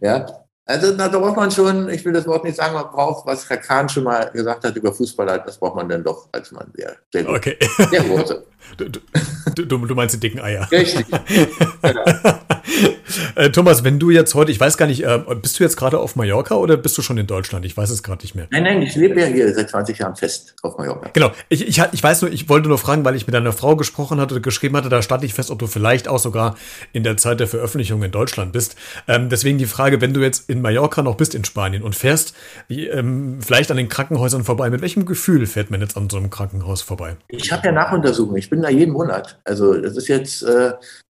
Ja, 0.01 0.46
also 0.67 0.97
da 0.97 1.09
braucht 1.09 1.37
man 1.37 1.51
schon, 1.53 1.89
ich 1.89 2.05
will 2.05 2.13
das 2.13 2.27
Wort 2.27 2.43
nicht 2.43 2.57
sagen, 2.57 2.75
man 2.75 2.91
braucht, 2.91 3.25
was 3.25 3.49
Herr 3.49 3.57
Kahn 3.57 3.89
schon 3.89 4.03
mal 4.03 4.31
gesagt 4.33 4.65
hat 4.65 4.75
über 4.75 4.93
Fußballer, 4.93 5.39
das 5.39 5.59
braucht 5.59 5.77
man 5.77 5.89
dann 5.89 6.03
doch 6.03 6.29
als 6.33 6.51
Mann 6.51 6.73
sehr, 6.75 6.97
sehr. 7.13 7.29
Okay. 7.29 7.57
Sehr 7.91 8.03
große. 8.03 8.45
Du, 8.77 9.65
du, 9.65 9.79
du, 9.79 9.95
meinst 9.95 10.17
die 10.17 10.19
dicken 10.19 10.41
Eier. 10.41 10.69
Richtig. 10.73 11.07
Genau. 11.07 12.05
äh, 13.35 13.51
Thomas, 13.51 13.85
wenn 13.85 13.99
du 13.99 14.11
jetzt 14.11 14.35
heute, 14.35 14.51
ich 14.51 14.61
weiß 14.61 14.77
gar 14.77 14.87
nicht, 14.87 15.05
äh, 15.05 15.21
bist 15.41 15.59
du 15.59 15.65
jetzt 15.65 15.77
gerade 15.77 15.99
auf 15.99 16.17
Mallorca 16.17 16.55
oder 16.55 16.77
bist 16.77 16.97
du 16.99 17.03
schon 17.03 17.19
in 17.19 17.27
Deutschland? 17.27 17.65
Ich 17.65 17.77
weiß 17.77 17.91
es 17.91 18.03
gerade 18.03 18.23
nicht 18.23 18.35
mehr. 18.35 18.47
Nein, 18.51 18.65
nein, 18.65 18.83
ich 18.83 18.95
lebe 18.97 19.21
ja 19.21 19.27
hier 19.27 19.53
seit 19.55 19.71
20 19.71 19.99
Jahren 19.99 20.17
fest 20.17 20.55
auf 20.63 20.79
Mallorca. 20.79 21.11
Genau. 21.13 21.33
Ich, 21.49 21.67
ich, 21.67 21.83
ich 21.93 22.03
weiß 22.03 22.23
nur, 22.23 22.33
ich 22.33 22.49
wollte 22.49 22.69
nur 22.69 22.79
fragen, 22.79 23.05
weil 23.05 23.17
ich 23.17 23.27
mit 23.27 23.35
deiner 23.35 23.53
Frau 23.53 23.77
gesprochen 23.77 24.21
hatte, 24.21 24.41
geschrieben 24.41 24.77
hatte, 24.77 24.89
da 24.89 25.03
stand 25.03 25.25
ich 25.25 25.35
fest, 25.35 25.51
ob 25.51 25.59
du 25.59 25.67
vielleicht 25.67 26.09
auch 26.09 26.19
sogar 26.19 26.57
in 26.93 27.03
der 27.03 27.17
Zeit 27.17 27.41
der 27.41 27.47
Veröffentlichung 27.47 28.03
in 28.03 28.11
Deutschland 28.11 28.53
bist. 28.53 28.77
Ähm, 29.09 29.29
deswegen 29.29 29.59
die 29.59 29.67
Frage, 29.67 30.01
wenn 30.01 30.15
du 30.15 30.21
jetzt 30.21 30.49
in 30.49 30.63
Mallorca 30.63 31.03
noch 31.03 31.17
bist 31.17 31.35
in 31.35 31.45
Spanien 31.45 31.83
und 31.83 31.95
fährst 31.95 32.35
wie, 32.69 32.87
ähm, 32.87 33.41
vielleicht 33.41 33.71
an 33.71 33.77
den 33.77 33.89
Krankenhäusern 33.89 34.45
vorbei, 34.45 34.71
mit 34.71 34.83
welchem 34.83 35.07
Gefühl 35.07 35.47
fährt 35.47 35.71
man 35.71 35.81
jetzt 35.81 35.97
an 35.97 36.11
so 36.11 36.17
einem 36.17 36.31
Krankenhaus 36.31 36.83
vorbei? 36.83 37.17
Ich 37.29 37.53
habe 37.53 37.67
ja 37.67 37.73
Nachuntersuchungen. 37.73 38.39
Ich 38.39 38.51
bin 38.51 38.63
da 38.63 38.69
jeden 38.69 38.93
Monat. 38.93 39.39
Also 39.45 39.75
das 39.75 39.97
ist 39.97 40.09
jetzt 40.09 40.43
äh, 40.43 40.73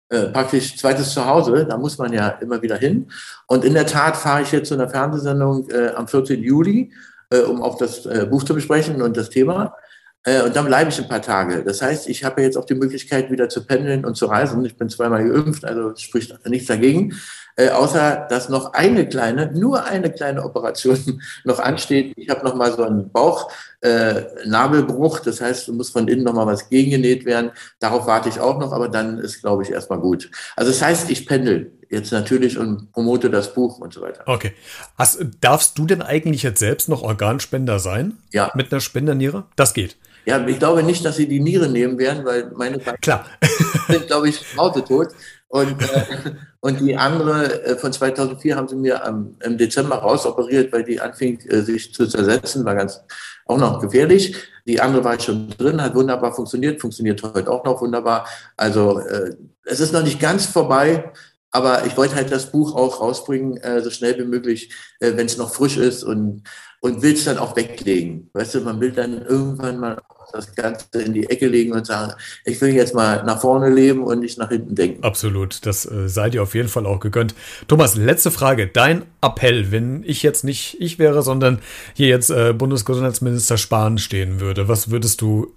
äh, 0.10 0.28
praktisch 0.28 0.78
zweites 0.78 1.14
Zuhause. 1.14 1.66
Da 1.66 1.78
muss 1.78 1.98
man 1.98 2.14
ja 2.14 2.30
immer 2.30 2.62
wieder 2.62 2.78
hin. 2.78 3.12
Und 3.48 3.66
in 3.66 3.74
der 3.74 3.86
Tat 3.86 4.16
fahre 4.16 4.42
ich 4.42 4.52
jetzt 4.52 4.70
zu 4.70 4.74
einer 4.74 4.90
Fernsehsendung 4.90 5.70
äh, 5.70 5.90
am 5.96 6.08
14. 6.08 6.42
Juli, 6.42 6.92
äh, 7.30 7.40
um 7.40 7.62
auch 7.62 7.78
das 7.78 8.06
äh, 8.06 8.26
Buch 8.30 8.44
zu 8.44 8.54
besprechen 8.54 9.02
und 9.02 9.18
das 9.18 9.30
Thema. 9.30 9.76
Äh, 10.24 10.44
und 10.44 10.56
dann 10.56 10.66
bleibe 10.66 10.90
ich 10.90 11.00
ein 11.00 11.08
paar 11.08 11.22
Tage. 11.22 11.64
Das 11.64 11.82
heißt, 11.82 12.10
ich 12.10 12.24
habe 12.24 12.42
jetzt 12.42 12.58
auch 12.58 12.66
die 12.66 12.76
Möglichkeit, 12.76 13.32
wieder 13.32 13.50
zu 13.50 13.66
pendeln 13.66 14.06
und 14.06 14.16
zu 14.16 14.26
reisen. 14.26 14.64
Ich 14.66 14.78
bin 14.78 14.90
zweimal 14.90 15.28
geimpft, 15.28 15.66
also 15.66 15.96
spricht 15.96 16.38
nichts 16.48 16.68
dagegen. 16.68 17.14
Äh, 17.60 17.70
außer 17.70 18.28
dass 18.30 18.50
noch 18.50 18.74
eine 18.74 19.10
kleine, 19.10 19.52
nur 19.52 19.84
eine 19.84 20.12
kleine 20.12 20.44
Operation 20.44 21.24
noch 21.44 21.58
ansteht. 21.58 22.14
Ich 22.16 22.30
habe 22.30 22.46
noch 22.46 22.54
mal 22.54 22.72
so 22.72 22.84
einen 22.84 23.12
Bauchnabelbruch, 23.12 25.20
äh, 25.20 25.24
das 25.26 25.42
heißt, 25.42 25.68
du 25.68 25.74
musst 25.74 25.92
von 25.92 26.08
innen 26.08 26.24
noch 26.24 26.34
mal 26.34 26.46
was 26.46 26.70
gegengenäht 26.70 27.26
werden. 27.26 27.50
Darauf 27.80 28.06
warte 28.06 28.30
ich 28.30 28.40
auch 28.40 28.60
noch, 28.60 28.74
aber 28.74 28.90
dann 28.90 29.18
ist, 29.18 29.42
glaube 29.42 29.64
ich, 29.64 29.72
erstmal 29.72 30.00
gut. 30.00 30.30
Also 30.56 30.72
das 30.72 30.84
heißt, 30.84 31.10
ich 31.10 31.26
pendel 31.26 31.72
jetzt 31.90 32.12
natürlich 32.12 32.60
und 32.60 32.92
promote 32.92 33.32
das 33.32 33.56
Buch 33.56 33.80
und 33.80 33.92
so 33.92 34.02
weiter. 34.02 34.22
Okay. 34.28 34.54
Hast, 34.96 35.26
darfst 35.42 35.80
du 35.80 35.88
denn 35.88 36.04
eigentlich 36.04 36.44
jetzt 36.44 36.60
selbst 36.60 36.90
noch 36.90 37.02
Organspender 37.02 37.80
sein? 37.80 38.20
Ja. 38.32 38.52
Mit 38.54 38.72
einer 38.72 38.82
Spenderniere? 38.82 39.46
Das 39.56 39.74
geht. 39.74 39.98
Ja, 40.28 40.46
ich 40.46 40.60
glaube 40.60 40.84
nicht, 40.84 41.06
dass 41.06 41.16
sie 41.16 41.28
die 41.28 41.40
Niere 41.40 41.70
nehmen 41.70 41.98
werden, 41.98 42.26
weil 42.26 42.52
meine 42.54 42.80
Klar. 42.80 43.26
sind, 43.88 44.08
glaube 44.08 44.28
ich, 44.28 44.42
mausetot. 44.56 45.08
Und, 45.50 45.82
äh, 45.82 46.06
und 46.60 46.82
die 46.82 46.98
andere 46.98 47.64
äh, 47.64 47.78
von 47.78 47.94
2004 47.94 48.56
haben 48.56 48.68
sie 48.68 48.76
mir 48.76 49.06
am, 49.06 49.36
im 49.44 49.58
Dezember 49.58 49.98
rausoperiert, 49.98 50.74
weil 50.74 50.84
die 50.84 51.00
anfing, 51.00 51.40
äh, 51.48 51.62
sich 51.62 51.94
zu 51.94 52.08
zersetzen, 52.08 52.66
war 52.66 52.76
ganz 52.76 53.02
auch 53.46 53.58
noch 53.58 53.80
gefährlich. 53.80 54.36
Die 54.66 54.82
andere 54.82 55.04
war 55.04 55.20
schon 55.20 55.50
drin, 55.58 55.82
hat 55.82 55.96
wunderbar 55.96 56.34
funktioniert, 56.34 56.82
funktioniert 56.82 57.24
heute 57.24 57.50
auch 57.50 57.64
noch 57.64 57.82
wunderbar. 57.82 58.28
Also 58.58 59.00
äh, 59.00 59.36
es 59.64 59.80
ist 59.80 59.94
noch 59.94 60.04
nicht 60.04 60.20
ganz 60.20 60.46
vorbei, 60.46 61.12
aber 61.52 61.86
ich 61.86 61.98
wollte 61.98 62.16
halt 62.16 62.32
das 62.32 62.52
Buch 62.52 62.76
auch 62.76 63.02
rausbringen, 63.02 63.58
äh, 63.58 63.82
so 63.82 63.90
schnell 63.90 64.18
wie 64.18 64.26
möglich, 64.26 64.72
äh, 65.00 65.14
wenn 65.16 65.26
es 65.26 65.38
noch 65.38 65.54
frisch 65.54 65.78
ist 65.78 66.04
und, 66.04 66.44
und 66.82 67.02
will 67.02 67.14
es 67.14 67.26
dann 67.26 67.38
auch 67.38 67.56
weglegen. 67.56 68.30
Weißt 68.34 68.56
du, 68.56 68.62
man 68.62 68.80
will 68.80 68.92
dann 68.92 69.26
irgendwann 69.26 69.80
mal 69.80 69.98
das 70.32 70.54
Ganze 70.56 71.02
in 71.02 71.14
die 71.14 71.30
Ecke 71.30 71.48
legen 71.48 71.74
und 71.74 71.88
sagen, 71.88 72.14
ich 72.44 72.60
will 72.60 72.74
jetzt 72.74 72.94
mal 72.94 73.24
nach 73.24 73.40
vorne 73.40 73.70
leben 73.70 74.04
und 74.04 74.20
nicht 74.20 74.38
nach 74.38 74.50
hinten 74.50 74.76
denken. 74.76 75.04
Absolut, 75.04 75.66
das 75.66 75.90
äh, 75.90 76.10
sei 76.10 76.30
dir 76.30 76.44
auf 76.44 76.54
jeden 76.54 76.68
Fall 76.68 76.86
auch 76.86 77.00
gegönnt. 77.00 77.34
Thomas, 77.68 77.96
letzte 77.96 78.32
Frage. 78.32 78.68
Dein 78.68 79.04
Appell, 79.22 79.72
wenn 79.72 80.04
ich 80.06 80.24
jetzt 80.24 80.44
nicht 80.44 80.78
ich 80.80 81.00
wäre, 81.00 81.22
sondern 81.22 81.60
hier 81.94 82.08
jetzt 82.08 82.30
äh, 82.30 82.54
Bundesgesundheitsminister 82.54 83.58
Spahn 83.58 83.98
stehen 83.98 84.40
würde, 84.40 84.68
was 84.68 84.92
würdest 84.92 85.22
du 85.22 85.54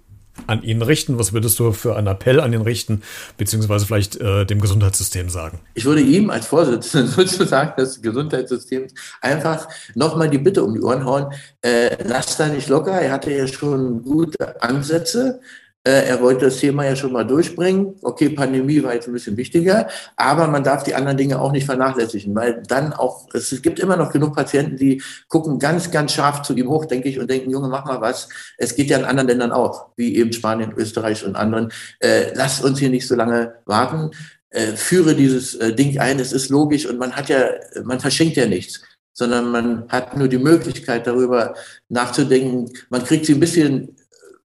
an 0.47 0.63
ihn 0.63 0.81
richten? 0.81 1.19
Was 1.19 1.33
würdest 1.33 1.59
du 1.59 1.71
für 1.71 1.95
einen 1.95 2.07
Appell 2.07 2.39
an 2.39 2.53
ihn 2.53 2.61
richten, 2.61 3.01
beziehungsweise 3.37 3.85
vielleicht 3.85 4.17
äh, 4.17 4.45
dem 4.45 4.61
Gesundheitssystem 4.61 5.29
sagen? 5.29 5.59
Ich 5.73 5.85
würde 5.85 6.01
ihm 6.01 6.29
als 6.29 6.47
Vorsitzender 6.47 7.07
sozusagen 7.11 7.73
des 7.79 8.01
Gesundheitssystems 8.01 8.93
einfach 9.21 9.67
nochmal 9.95 10.29
die 10.29 10.37
Bitte 10.37 10.63
um 10.63 10.73
die 10.73 10.81
Ohren 10.81 11.05
hauen, 11.05 11.33
äh, 11.61 11.97
lasst 12.03 12.39
da 12.39 12.47
nicht 12.47 12.69
locker, 12.69 12.93
er 12.93 13.11
hatte 13.11 13.31
ja 13.31 13.47
schon 13.47 14.03
gute 14.03 14.61
Ansätze, 14.61 15.41
er 15.83 16.21
wollte 16.21 16.45
das 16.45 16.57
Thema 16.57 16.85
ja 16.85 16.95
schon 16.95 17.11
mal 17.11 17.23
durchbringen. 17.23 17.95
Okay, 18.03 18.29
Pandemie 18.29 18.83
war 18.83 18.93
jetzt 18.93 19.07
ein 19.07 19.13
bisschen 19.13 19.35
wichtiger, 19.35 19.87
aber 20.15 20.47
man 20.47 20.63
darf 20.63 20.83
die 20.83 20.93
anderen 20.93 21.17
Dinge 21.17 21.41
auch 21.41 21.51
nicht 21.51 21.65
vernachlässigen, 21.65 22.35
weil 22.35 22.61
dann 22.67 22.93
auch, 22.93 23.27
es 23.33 23.61
gibt 23.63 23.79
immer 23.79 23.97
noch 23.97 24.11
genug 24.11 24.35
Patienten, 24.35 24.77
die 24.77 25.01
gucken 25.27 25.57
ganz, 25.57 25.89
ganz 25.89 26.13
scharf 26.13 26.43
zu 26.43 26.55
ihm 26.55 26.69
hoch, 26.69 26.85
denke 26.85 27.09
ich, 27.09 27.19
und 27.19 27.31
denken, 27.31 27.49
Junge, 27.49 27.67
mach 27.67 27.85
mal 27.85 27.99
was. 27.99 28.29
Es 28.57 28.75
geht 28.75 28.89
ja 28.89 28.99
in 28.99 29.05
anderen 29.05 29.29
Ländern 29.29 29.51
auch, 29.51 29.87
wie 29.95 30.15
eben 30.17 30.31
Spanien, 30.33 30.73
Österreich 30.77 31.25
und 31.25 31.35
anderen. 31.35 31.71
Äh, 31.99 32.31
lass 32.35 32.61
uns 32.61 32.77
hier 32.77 32.89
nicht 32.89 33.07
so 33.07 33.15
lange 33.15 33.55
warten. 33.65 34.11
Äh, 34.51 34.73
führe 34.73 35.15
dieses 35.15 35.55
äh, 35.55 35.73
Ding 35.73 35.97
ein, 35.97 36.19
es 36.19 36.31
ist 36.31 36.49
logisch 36.49 36.85
und 36.85 36.99
man 36.99 37.13
hat 37.13 37.29
ja, 37.29 37.45
man 37.83 37.99
verschenkt 37.99 38.37
ja 38.37 38.45
nichts 38.45 38.81
sondern 39.13 39.51
man 39.51 39.85
hat 39.89 40.15
nur 40.15 40.29
die 40.29 40.37
Möglichkeit, 40.37 41.05
darüber 41.05 41.53
nachzudenken. 41.89 42.71
Man 42.89 43.03
kriegt 43.03 43.25
sie 43.25 43.33
ein 43.33 43.41
bisschen 43.41 43.97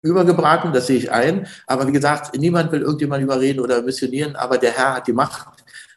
übergebraten, 0.07 0.73
das 0.73 0.87
sehe 0.87 0.99
ich 0.99 1.11
ein. 1.11 1.47
Aber 1.66 1.87
wie 1.87 1.92
gesagt, 1.92 2.37
niemand 2.38 2.73
will 2.73 2.83
irgendjemand 2.83 3.23
überreden 3.23 3.61
oder 3.61 3.83
missionieren, 3.83 4.37
aber 4.37 4.59
der 4.59 4.73
Herr 4.73 4.95
hat 4.95 5.07
die 5.07 5.12
Macht. 5.12 5.47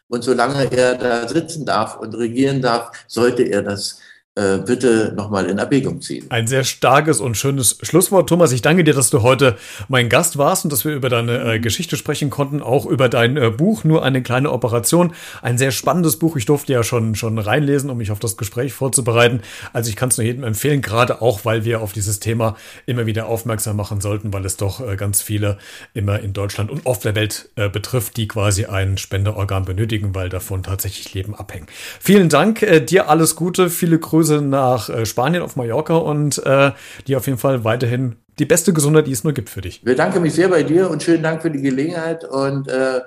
Und 0.07 0.23
solange 0.23 0.71
er 0.71 0.95
da 0.95 1.27
sitzen 1.27 1.65
darf 1.65 1.97
und 1.97 2.15
regieren 2.15 2.61
darf, 2.61 2.91
sollte 3.07 3.43
er 3.43 3.61
das 3.61 3.99
äh, 4.39 4.59
bitte 4.65 5.11
nochmal 5.17 5.47
in 5.47 5.57
Erwägung 5.57 5.99
ziehen. 5.99 6.25
Ein 6.29 6.47
sehr 6.47 6.63
starkes 6.63 7.19
und 7.19 7.35
schönes 7.35 7.77
Schlusswort. 7.81 8.29
Thomas, 8.29 8.53
ich 8.53 8.61
danke 8.61 8.85
dir, 8.85 8.93
dass 8.93 9.09
du 9.09 9.21
heute 9.21 9.57
mein 9.89 10.07
Gast 10.07 10.37
warst 10.37 10.63
und 10.63 10.71
dass 10.71 10.85
wir 10.85 10.95
über 10.95 11.09
deine 11.09 11.55
äh, 11.55 11.59
Geschichte 11.59 11.97
sprechen 11.97 12.29
konnten, 12.29 12.61
auch 12.61 12.85
über 12.85 13.09
dein 13.09 13.35
äh, 13.35 13.49
Buch, 13.49 13.83
nur 13.83 14.01
eine 14.03 14.23
kleine 14.23 14.51
Operation. 14.51 15.11
Ein 15.41 15.57
sehr 15.57 15.71
spannendes 15.71 16.17
Buch. 16.19 16.37
Ich 16.37 16.45
durfte 16.45 16.71
ja 16.71 16.83
schon, 16.83 17.15
schon 17.15 17.37
reinlesen, 17.37 17.89
um 17.89 17.97
mich 17.97 18.11
auf 18.11 18.19
das 18.19 18.37
Gespräch 18.37 18.71
vorzubereiten. 18.71 19.41
Also 19.73 19.89
ich 19.89 19.97
kann 19.97 20.07
es 20.07 20.17
nur 20.17 20.25
jedem 20.25 20.45
empfehlen, 20.45 20.81
gerade 20.81 21.21
auch, 21.21 21.43
weil 21.43 21.65
wir 21.65 21.81
auf 21.81 21.91
dieses 21.91 22.21
Thema 22.21 22.55
immer 22.85 23.05
wieder 23.05 23.25
aufmerksam 23.25 23.75
machen 23.75 23.99
sollten, 23.99 24.31
weil 24.31 24.45
es 24.45 24.55
doch 24.55 24.79
äh, 24.79 24.95
ganz 24.95 25.21
viele 25.21 25.57
immer 25.93 26.21
in 26.21 26.31
Deutschland 26.31 26.71
und 26.71 26.85
auf 26.85 26.99
der 26.99 27.13
Welt 27.15 27.49
äh, 27.57 27.67
betrifft, 27.67 28.15
die 28.15 28.29
quasi 28.29 28.65
ein 28.65 28.97
Spenderorgan 28.97 29.65
benötigen, 29.65 30.15
weil 30.15 30.29
davon 30.29 30.63
tatsächlich 30.63 31.13
Leben 31.13 31.35
abhängen. 31.35 31.67
Vielen 31.99 32.29
Dank, 32.29 32.65
dir 32.87 33.09
alles 33.09 33.35
Gute, 33.35 33.69
viele 33.69 33.99
Grüße 33.99 34.28
Grüße 34.29 34.41
nach 34.41 34.89
äh, 34.89 35.05
Spanien 35.05 35.43
auf 35.43 35.55
Mallorca 35.55 35.95
und 35.95 36.43
äh, 36.45 36.71
dir 37.07 37.17
auf 37.17 37.25
jeden 37.25 37.39
Fall 37.39 37.63
weiterhin 37.63 38.17
die 38.37 38.45
beste 38.45 38.73
Gesundheit, 38.73 39.07
die 39.07 39.11
es 39.11 39.23
nur 39.23 39.33
gibt 39.33 39.49
für 39.49 39.61
dich. 39.61 39.77
Ich 39.77 39.83
bedanke 39.83 40.19
mich 40.19 40.33
sehr 40.33 40.47
bei 40.47 40.63
dir 40.63 40.89
und 40.89 41.03
schönen 41.03 41.23
Dank 41.23 41.41
für 41.41 41.51
die 41.51 41.61
Gelegenheit 41.61 42.23
und 42.23 42.67
äh, 42.67 43.01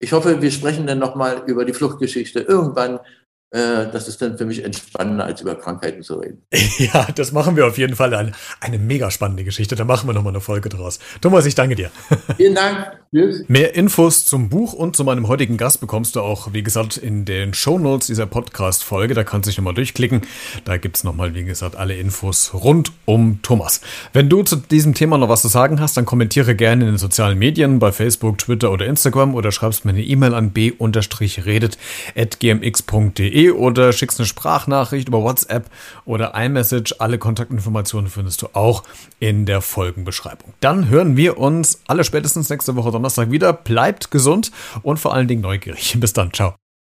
ich 0.00 0.12
hoffe, 0.12 0.42
wir 0.42 0.50
sprechen 0.50 0.86
dann 0.86 0.98
nochmal 0.98 1.42
über 1.46 1.64
die 1.64 1.72
Fluchtgeschichte 1.72 2.40
irgendwann 2.40 2.98
äh, 3.54 3.90
das 3.92 4.08
ist 4.08 4.22
dann 4.22 4.38
für 4.38 4.46
mich 4.46 4.64
entspannender, 4.64 5.26
als 5.26 5.42
über 5.42 5.54
Krankheiten 5.54 6.02
zu 6.02 6.14
reden. 6.14 6.42
Ja, 6.78 7.06
das 7.14 7.32
machen 7.32 7.54
wir 7.54 7.66
auf 7.66 7.76
jeden 7.76 7.96
Fall. 7.96 8.14
Eine, 8.14 8.32
eine 8.60 8.78
mega 8.78 9.10
spannende 9.10 9.44
Geschichte. 9.44 9.76
Da 9.76 9.84
machen 9.84 10.08
wir 10.08 10.14
nochmal 10.14 10.32
eine 10.32 10.40
Folge 10.40 10.70
draus. 10.70 10.98
Thomas, 11.20 11.44
ich 11.44 11.54
danke 11.54 11.74
dir. 11.74 11.90
Vielen 12.38 12.54
Dank. 12.54 13.01
Mehr 13.46 13.74
Infos 13.74 14.24
zum 14.24 14.48
Buch 14.48 14.72
und 14.72 14.96
zu 14.96 15.04
meinem 15.04 15.28
heutigen 15.28 15.58
Gast 15.58 15.82
bekommst 15.82 16.16
du 16.16 16.22
auch, 16.22 16.54
wie 16.54 16.62
gesagt, 16.62 16.96
in 16.96 17.26
den 17.26 17.52
Show 17.52 17.78
Notes 17.78 18.06
dieser 18.06 18.24
Podcast-Folge. 18.24 19.12
Da 19.12 19.22
kannst 19.22 19.46
du 19.46 19.50
dich 19.50 19.58
nochmal 19.58 19.74
durchklicken. 19.74 20.22
Da 20.64 20.78
gibt 20.78 20.96
es 20.96 21.04
nochmal, 21.04 21.34
wie 21.34 21.44
gesagt, 21.44 21.76
alle 21.76 21.94
Infos 21.94 22.54
rund 22.54 22.90
um 23.04 23.40
Thomas. 23.42 23.82
Wenn 24.14 24.30
du 24.30 24.42
zu 24.44 24.56
diesem 24.56 24.94
Thema 24.94 25.18
noch 25.18 25.28
was 25.28 25.42
zu 25.42 25.48
sagen 25.48 25.78
hast, 25.78 25.98
dann 25.98 26.06
kommentiere 26.06 26.54
gerne 26.54 26.84
in 26.84 26.92
den 26.92 26.96
sozialen 26.96 27.38
Medien 27.38 27.80
bei 27.80 27.92
Facebook, 27.92 28.38
Twitter 28.38 28.72
oder 28.72 28.86
Instagram 28.86 29.34
oder 29.34 29.52
schreibst 29.52 29.84
mir 29.84 29.90
eine 29.90 30.02
E-Mail 30.02 30.32
an 30.32 30.52
b-redet.gmx.de 30.52 33.50
oder 33.50 33.92
schickst 33.92 34.20
eine 34.20 34.26
Sprachnachricht 34.26 35.08
über 35.08 35.22
WhatsApp 35.22 35.66
oder 36.06 36.32
iMessage. 36.34 36.94
Alle 36.98 37.18
Kontaktinformationen 37.18 38.08
findest 38.08 38.40
du 38.40 38.48
auch 38.54 38.84
in 39.20 39.44
der 39.44 39.60
Folgenbeschreibung. 39.60 40.54
Dann 40.60 40.88
hören 40.88 41.18
wir 41.18 41.36
uns 41.36 41.82
alle 41.86 42.04
spätestens 42.04 42.48
nächste 42.48 42.74
Woche 42.74 43.01
Donnerstag 43.02 43.30
wieder. 43.30 43.52
Bleibt 43.52 44.10
gesund 44.10 44.52
und 44.82 44.98
vor 44.98 45.12
allen 45.14 45.26
Dingen 45.26 45.42
neugierig. 45.42 45.96
Bis 46.00 46.12
dann. 46.12 46.32
Ciao. 46.32 46.61